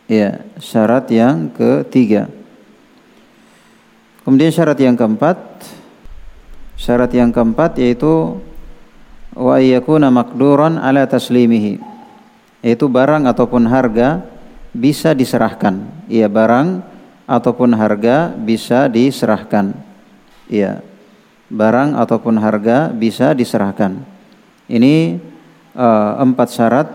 Ya, 0.07 0.43
syarat 0.59 1.11
yang 1.11 1.51
ketiga. 1.51 2.31
Kemudian 4.23 4.51
syarat 4.51 4.79
yang 4.79 4.95
keempat, 4.95 5.39
syarat 6.77 7.11
yang 7.11 7.33
keempat 7.33 7.75
yaitu 7.81 8.37
wa 9.33 9.57
yakuna 9.57 10.13
maqduran 10.13 10.77
ala 10.77 11.03
taslimihi. 11.09 11.81
Yaitu 12.61 12.85
barang 12.87 13.25
ataupun 13.27 13.65
harga 13.67 14.23
bisa 14.71 15.11
diserahkan. 15.17 15.81
Iya, 16.07 16.29
barang 16.29 16.85
ataupun 17.27 17.75
harga 17.75 18.31
bisa 18.37 18.87
diserahkan. 18.87 19.75
Iya. 20.47 20.79
Barang 21.47 21.95
ataupun 21.95 22.35
harga 22.39 22.91
bisa 22.91 23.31
diserahkan. 23.31 24.03
Ini 24.67 25.15
uh, 25.75 26.19
empat 26.19 26.51
syarat 26.51 26.87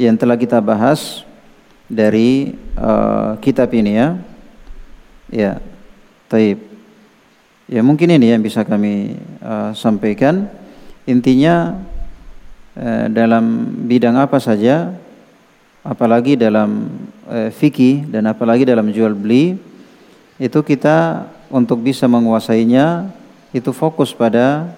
yang 0.00 0.16
telah 0.16 0.40
kita 0.40 0.64
bahas 0.64 1.28
dari 1.84 2.56
uh, 2.80 3.36
kitab 3.44 3.68
ini 3.76 3.92
ya. 4.00 4.08
Ya. 5.28 5.52
Taib. 6.30 6.69
Ya 7.70 7.86
mungkin 7.86 8.10
ini 8.10 8.34
yang 8.34 8.42
bisa 8.42 8.66
kami 8.66 9.14
uh, 9.38 9.70
sampaikan. 9.78 10.50
Intinya 11.06 11.78
uh, 12.74 13.06
dalam 13.06 13.70
bidang 13.86 14.18
apa 14.18 14.42
saja, 14.42 14.90
apalagi 15.86 16.34
dalam 16.34 16.90
uh, 17.30 17.46
fikih 17.54 18.10
dan 18.10 18.26
apalagi 18.26 18.66
dalam 18.66 18.90
jual 18.90 19.14
beli, 19.14 19.54
itu 20.42 20.58
kita 20.66 21.30
untuk 21.46 21.78
bisa 21.86 22.10
menguasainya 22.10 23.06
itu 23.54 23.70
fokus 23.70 24.10
pada 24.10 24.74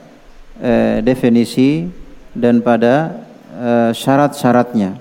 uh, 0.60 1.00
definisi 1.00 1.88
dan 2.36 2.60
pada 2.60 3.24
uh, 3.56 3.90
syarat-syaratnya. 3.96 5.00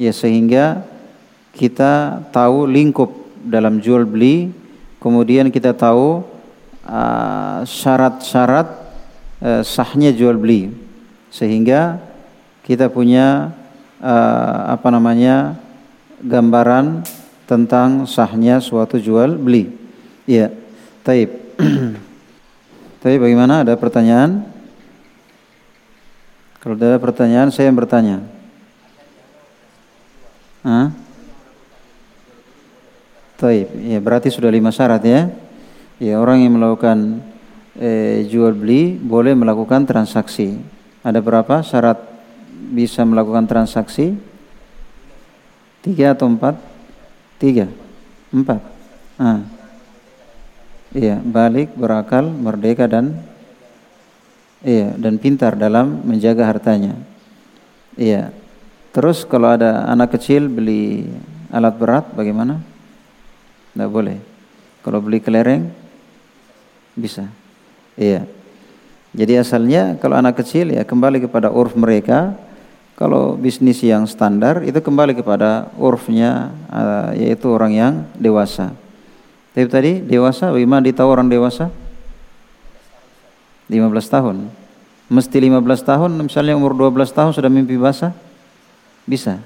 Ya 0.00 0.16
sehingga 0.16 0.80
kita 1.52 2.24
tahu 2.32 2.64
lingkup 2.64 3.12
dalam 3.44 3.84
jual 3.84 4.08
beli, 4.08 4.48
kemudian 4.96 5.52
kita 5.52 5.76
tahu 5.76 6.37
syarat-syarat 7.68 8.68
uh, 9.44 9.62
sahnya 9.62 10.10
jual 10.10 10.40
beli 10.40 10.72
sehingga 11.28 12.00
kita 12.64 12.88
punya 12.88 13.52
uh, 14.00 14.72
apa 14.72 14.88
namanya 14.88 15.56
gambaran 16.20 17.04
tentang 17.48 18.04
sahnya 18.04 18.60
suatu 18.60 19.00
jual 19.00 19.40
beli. 19.40 19.72
Iya. 20.28 20.52
Taib. 21.00 21.32
Taib 23.02 23.18
bagaimana? 23.24 23.64
Ada 23.64 23.80
pertanyaan? 23.80 24.44
Kalau 26.60 26.76
ada 26.76 27.00
pertanyaan 27.00 27.48
saya 27.48 27.72
yang 27.72 27.78
bertanya. 27.80 28.20
Hah? 30.60 30.92
Taib. 33.40 33.72
Ya, 33.80 33.98
berarti 34.02 34.28
sudah 34.28 34.52
lima 34.52 34.68
syarat 34.68 35.00
ya. 35.08 35.32
Ya, 35.98 36.22
orang 36.22 36.46
yang 36.46 36.54
melakukan 36.54 37.26
eh, 37.74 38.22
jual 38.30 38.54
beli 38.54 38.94
boleh 38.94 39.34
melakukan 39.34 39.82
transaksi. 39.82 40.54
Ada 41.02 41.18
berapa 41.18 41.58
syarat 41.66 41.98
bisa 42.70 43.02
melakukan 43.02 43.50
transaksi? 43.50 44.14
Tiga 45.82 46.14
atau 46.14 46.30
empat? 46.30 46.54
Tiga, 47.42 47.66
empat. 48.30 48.62
Ah. 49.18 49.42
Iya, 50.94 51.18
balik, 51.18 51.74
berakal, 51.74 52.30
merdeka 52.30 52.86
dan 52.86 53.18
iya 54.62 54.94
dan 54.94 55.18
pintar 55.18 55.58
dalam 55.58 56.06
menjaga 56.06 56.46
hartanya. 56.46 56.94
Iya. 57.98 58.30
Terus 58.94 59.26
kalau 59.26 59.50
ada 59.50 59.84
anak 59.90 60.14
kecil 60.14 60.46
beli 60.46 61.10
alat 61.50 61.74
berat 61.74 62.06
bagaimana? 62.14 62.62
Tidak 63.74 63.90
boleh. 63.90 64.16
Kalau 64.80 65.02
beli 65.02 65.18
kelereng 65.20 65.87
bisa. 66.98 67.30
Iya. 67.94 68.26
Jadi 69.14 69.40
asalnya 69.40 69.96
kalau 70.02 70.18
anak 70.18 70.42
kecil 70.42 70.74
ya 70.74 70.82
kembali 70.82 71.24
kepada 71.24 71.48
urf 71.54 71.78
mereka. 71.78 72.34
Kalau 72.98 73.38
bisnis 73.38 73.78
yang 73.78 74.10
standar 74.10 74.66
itu 74.66 74.82
kembali 74.82 75.14
kepada 75.14 75.70
urfnya 75.78 76.50
uh, 76.66 77.14
yaitu 77.14 77.46
orang 77.46 77.70
yang 77.70 77.92
dewasa. 78.18 78.74
Tapi 79.54 79.70
tadi 79.70 79.92
dewasa 80.02 80.50
bagaimana 80.50 80.82
ditahu 80.82 81.06
orang 81.06 81.30
dewasa? 81.30 81.70
15 83.70 83.78
tahun. 84.02 84.50
Mesti 85.06 85.36
15 85.38 85.62
tahun 85.86 86.10
misalnya 86.26 86.58
umur 86.58 86.74
12 86.74 87.14
tahun 87.14 87.30
sudah 87.38 87.46
mimpi 87.46 87.78
basah? 87.78 88.10
Bisa. 89.06 89.38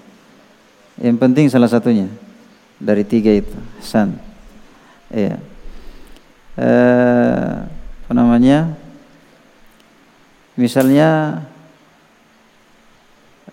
Yang 0.97 1.17
penting 1.21 1.45
salah 1.53 1.69
satunya 1.69 2.09
dari 2.81 3.05
tiga 3.05 3.37
itu. 3.37 3.53
San. 3.85 4.17
Iya 5.13 5.52
eh, 6.59 7.53
apa 7.65 8.13
namanya? 8.13 8.77
Misalnya 10.59 11.41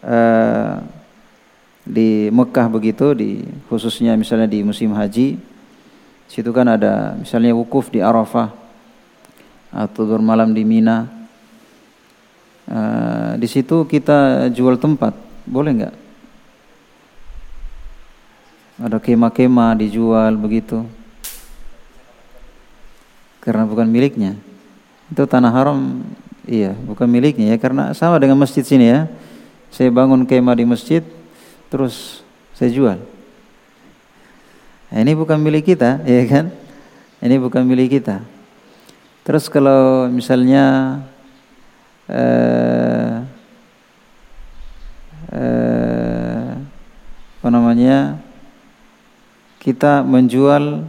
eh, 0.04 0.76
di 1.88 2.28
Mekah 2.30 2.68
begitu 2.68 3.16
di 3.16 3.42
khususnya 3.72 4.14
misalnya 4.20 4.46
di 4.46 4.62
musim 4.62 4.94
haji 4.94 5.40
situ 6.30 6.54
kan 6.54 6.70
ada 6.70 7.18
misalnya 7.18 7.58
wukuf 7.58 7.90
di 7.90 8.04
Arafah 8.04 8.54
atau 9.74 10.04
bermalam 10.06 10.54
di 10.54 10.62
Mina. 10.66 11.10
Eh, 12.70 13.32
di 13.42 13.48
situ 13.50 13.88
kita 13.90 14.52
jual 14.54 14.78
tempat 14.78 15.18
boleh 15.50 15.72
nggak? 15.74 15.96
Ada 18.80 18.98
kema-kema 19.02 19.76
dijual 19.76 20.38
begitu 20.38 20.99
karena 23.40 23.64
bukan 23.66 23.88
miliknya. 23.88 24.36
Itu 25.10 25.26
tanah 25.26 25.50
haram, 25.50 26.06
iya, 26.46 26.76
bukan 26.86 27.10
miliknya 27.10 27.56
ya 27.56 27.58
karena 27.58 27.92
sama 27.98 28.20
dengan 28.22 28.38
masjid 28.38 28.62
sini 28.62 28.88
ya. 28.88 29.10
Saya 29.70 29.94
bangun 29.94 30.26
kemah 30.26 30.58
di 30.58 30.66
masjid, 30.66 31.06
terus 31.70 32.26
saya 32.58 32.74
jual. 32.74 32.98
Ini 34.90 35.14
bukan 35.14 35.38
milik 35.38 35.70
kita, 35.74 36.02
ya 36.10 36.24
kan? 36.26 36.50
Ini 37.22 37.36
bukan 37.38 37.62
milik 37.66 38.02
kita. 38.02 38.26
Terus 39.22 39.46
kalau 39.46 40.10
misalnya 40.10 40.98
eh, 42.10 43.14
eh, 45.30 46.50
apa 47.40 47.50
namanya 47.54 48.18
kita 49.62 50.02
menjual 50.02 50.82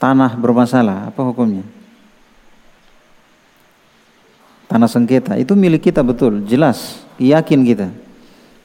tanah 0.00 0.32
bermasalah, 0.32 1.12
apa 1.12 1.20
hukumnya? 1.20 1.62
Tanah 4.64 4.88
sengketa 4.88 5.36
itu 5.36 5.52
milik 5.52 5.92
kita 5.92 6.00
betul, 6.00 6.40
jelas, 6.48 7.04
yakin 7.20 7.60
kita. 7.62 7.88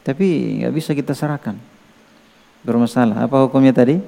Tapi 0.05 0.61
nggak 0.63 0.73
bisa 0.73 0.95
kita 0.95 1.11
serahkan. 1.11 1.59
Bermasalah. 2.63 3.25
Apa 3.25 3.45
hukumnya 3.45 3.73
tadi? 3.73 3.99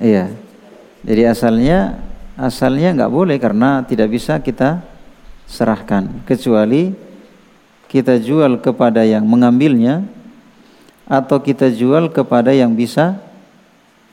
Iya. 0.00 0.30
Jadi 1.02 1.22
asalnya 1.26 1.98
asalnya 2.38 2.94
nggak 2.94 3.12
boleh 3.12 3.36
karena 3.42 3.82
tidak 3.82 4.08
bisa 4.14 4.38
kita 4.38 4.82
serahkan 5.50 6.22
kecuali 6.24 6.94
kita 7.90 8.16
jual 8.22 8.62
kepada 8.62 9.02
yang 9.02 9.26
mengambilnya 9.26 10.06
atau 11.10 11.42
kita 11.42 11.68
jual 11.74 12.08
kepada 12.08 12.54
yang 12.54 12.72
bisa 12.72 13.18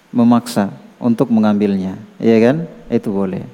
memaksa 0.09 0.73
untuk 0.99 1.29
mengambilnya, 1.31 1.97
ya 2.17 2.37
kan? 2.41 2.65
Itu 2.89 3.13
boleh. 3.13 3.45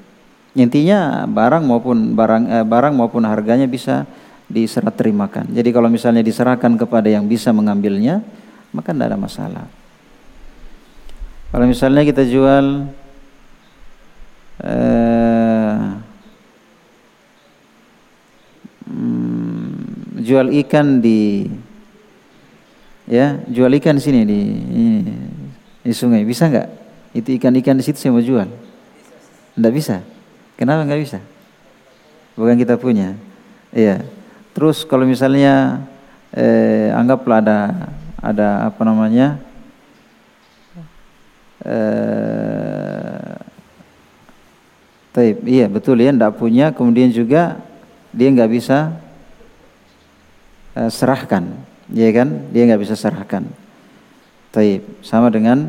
Intinya 0.56 1.28
barang 1.28 1.62
maupun 1.68 2.16
barang 2.16 2.44
eh, 2.48 2.64
barang 2.64 2.94
maupun 2.96 3.28
harganya 3.28 3.68
bisa 3.68 4.08
diserah 4.48 4.94
terimakan. 4.94 5.52
Jadi 5.52 5.68
kalau 5.68 5.92
misalnya 5.92 6.24
diserahkan 6.24 6.72
kepada 6.80 7.12
yang 7.12 7.28
bisa 7.28 7.52
mengambilnya, 7.52 8.24
maka 8.72 8.96
tidak 8.96 9.12
ada 9.12 9.18
masalah. 9.20 9.66
Kalau 11.52 11.66
misalnya 11.68 12.02
kita 12.08 12.24
jual 12.24 12.88
eh, 14.64 15.78
hmm, 18.88 20.24
jual 20.24 20.46
ikan 20.64 21.04
di 21.04 21.52
ya 23.06 23.38
jual 23.46 23.70
ikan 23.76 24.00
sini 24.00 24.24
di 24.24 24.40
ini, 24.72 25.14
di 25.86 25.94
sungai. 25.94 26.26
Bisa 26.26 26.50
nggak? 26.50 26.68
Itu 27.14 27.30
ikan-ikan 27.38 27.78
di 27.78 27.84
situ 27.86 27.96
saya 28.02 28.10
mau 28.10 28.20
jual. 28.20 28.50
Nggak 29.54 29.72
bisa. 29.72 30.02
Kenapa 30.58 30.82
nggak 30.82 31.00
bisa? 31.00 31.18
Bukan 32.34 32.58
kita 32.58 32.74
punya. 32.76 33.14
Iya. 33.70 34.02
Terus 34.52 34.82
kalau 34.84 35.06
misalnya 35.06 35.86
eh, 36.34 36.90
anggaplah 36.92 37.40
ada 37.40 37.58
ada 38.20 38.48
apa 38.72 38.82
namanya 38.82 39.38
eh, 41.64 43.36
Taib, 45.16 45.48
iya 45.48 45.64
betul 45.64 45.96
ya, 45.96 46.12
ndak 46.12 46.36
punya, 46.36 46.76
kemudian 46.76 47.08
juga 47.08 47.56
dia 48.12 48.28
nggak 48.28 48.52
bisa 48.52 48.92
eh, 50.76 50.92
serahkan, 50.92 51.56
ya 51.88 52.08
kan? 52.12 52.52
Dia 52.52 52.68
nggak 52.68 52.84
bisa 52.84 52.92
serahkan. 52.92 53.48
Taib. 54.56 54.80
Sama 55.04 55.28
dengan 55.28 55.68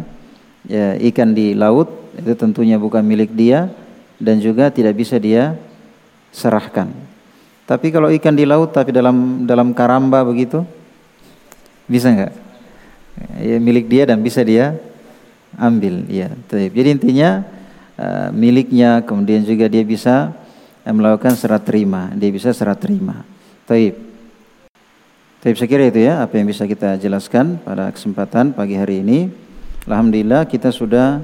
ya, 0.64 0.96
ikan 1.12 1.36
di 1.36 1.52
laut 1.52 1.92
itu 2.16 2.32
tentunya 2.40 2.80
bukan 2.80 3.04
milik 3.04 3.36
dia 3.36 3.68
dan 4.16 4.40
juga 4.40 4.72
tidak 4.72 4.96
bisa 4.96 5.20
dia 5.20 5.60
serahkan. 6.32 6.88
Tapi 7.68 7.92
kalau 7.92 8.08
ikan 8.16 8.32
di 8.32 8.48
laut 8.48 8.72
tapi 8.72 8.96
dalam 8.96 9.44
dalam 9.44 9.76
karamba 9.76 10.24
begitu 10.24 10.64
bisa 11.84 12.16
nggak? 12.16 12.34
Ya, 13.44 13.60
milik 13.60 13.92
dia 13.92 14.08
dan 14.08 14.24
bisa 14.24 14.40
dia 14.40 14.80
ambil. 15.60 16.08
Ya, 16.08 16.32
taib. 16.48 16.72
Jadi 16.72 16.96
intinya 16.96 17.44
uh, 18.00 18.32
miliknya 18.32 19.04
kemudian 19.04 19.44
juga 19.44 19.68
dia 19.68 19.84
bisa 19.84 20.32
uh, 20.88 20.94
melakukan 20.96 21.36
serah 21.36 21.60
terima. 21.60 22.08
Dia 22.16 22.32
bisa 22.32 22.56
serah 22.56 22.80
terima. 22.80 23.28
Taib. 23.68 24.07
Saya 25.48 25.64
kira 25.64 25.88
itu 25.88 26.04
ya 26.04 26.28
apa 26.28 26.36
yang 26.36 26.52
bisa 26.52 26.68
kita 26.68 27.00
jelaskan 27.00 27.56
pada 27.64 27.88
kesempatan 27.96 28.52
pagi 28.52 28.76
hari 28.76 29.00
ini. 29.00 29.32
Alhamdulillah 29.88 30.44
kita 30.44 30.76
sudah 30.76 31.24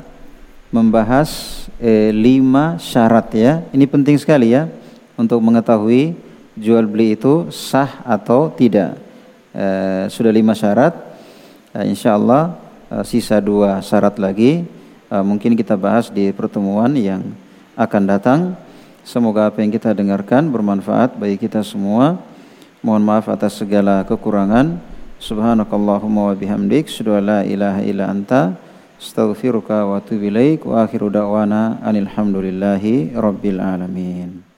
membahas 0.72 1.28
eh, 1.76 2.08
lima 2.16 2.80
syarat 2.80 3.28
ya. 3.36 3.68
Ini 3.76 3.84
penting 3.84 4.16
sekali 4.16 4.56
ya 4.56 4.72
untuk 5.20 5.44
mengetahui 5.44 6.16
jual 6.56 6.88
beli 6.88 7.20
itu 7.20 7.52
sah 7.52 8.00
atau 8.08 8.48
tidak. 8.48 8.96
Eh, 9.52 10.08
sudah 10.08 10.32
lima 10.32 10.56
syarat. 10.56 10.96
Eh, 11.76 11.92
insya 11.92 12.16
Allah 12.16 12.56
eh, 12.96 13.04
sisa 13.04 13.44
dua 13.44 13.84
syarat 13.84 14.16
lagi. 14.24 14.64
Eh, 15.12 15.24
mungkin 15.28 15.52
kita 15.52 15.76
bahas 15.76 16.08
di 16.08 16.32
pertemuan 16.32 16.96
yang 16.96 17.28
akan 17.76 18.04
datang. 18.08 18.56
Semoga 19.04 19.52
apa 19.52 19.60
yang 19.60 19.76
kita 19.76 19.92
dengarkan 19.92 20.48
bermanfaat 20.48 21.20
bagi 21.20 21.36
kita 21.36 21.60
semua. 21.60 22.32
Mohon 22.84 23.04
maaf 23.08 23.32
atas 23.32 23.56
segala 23.56 24.04
kekurangan. 24.04 24.76
Subhanakallahumma 25.16 26.28
wa 26.28 26.36
bihamdik. 26.36 26.92
Asyhadu 26.92 27.16
la 27.24 27.40
ilaha 27.48 27.80
illa 27.80 28.12
anta. 28.12 28.60
Astaghfiruka 29.00 29.88
wa 29.88 30.04
atubu 30.04 30.28
ilaik. 30.28 30.68
Wa 30.68 30.84
akhiru 30.84 31.08
da'wana 31.08 31.80
anil 31.80 32.12
hamdulillahi 32.12 33.16
rabbil 33.16 33.64
alamin. 33.64 34.53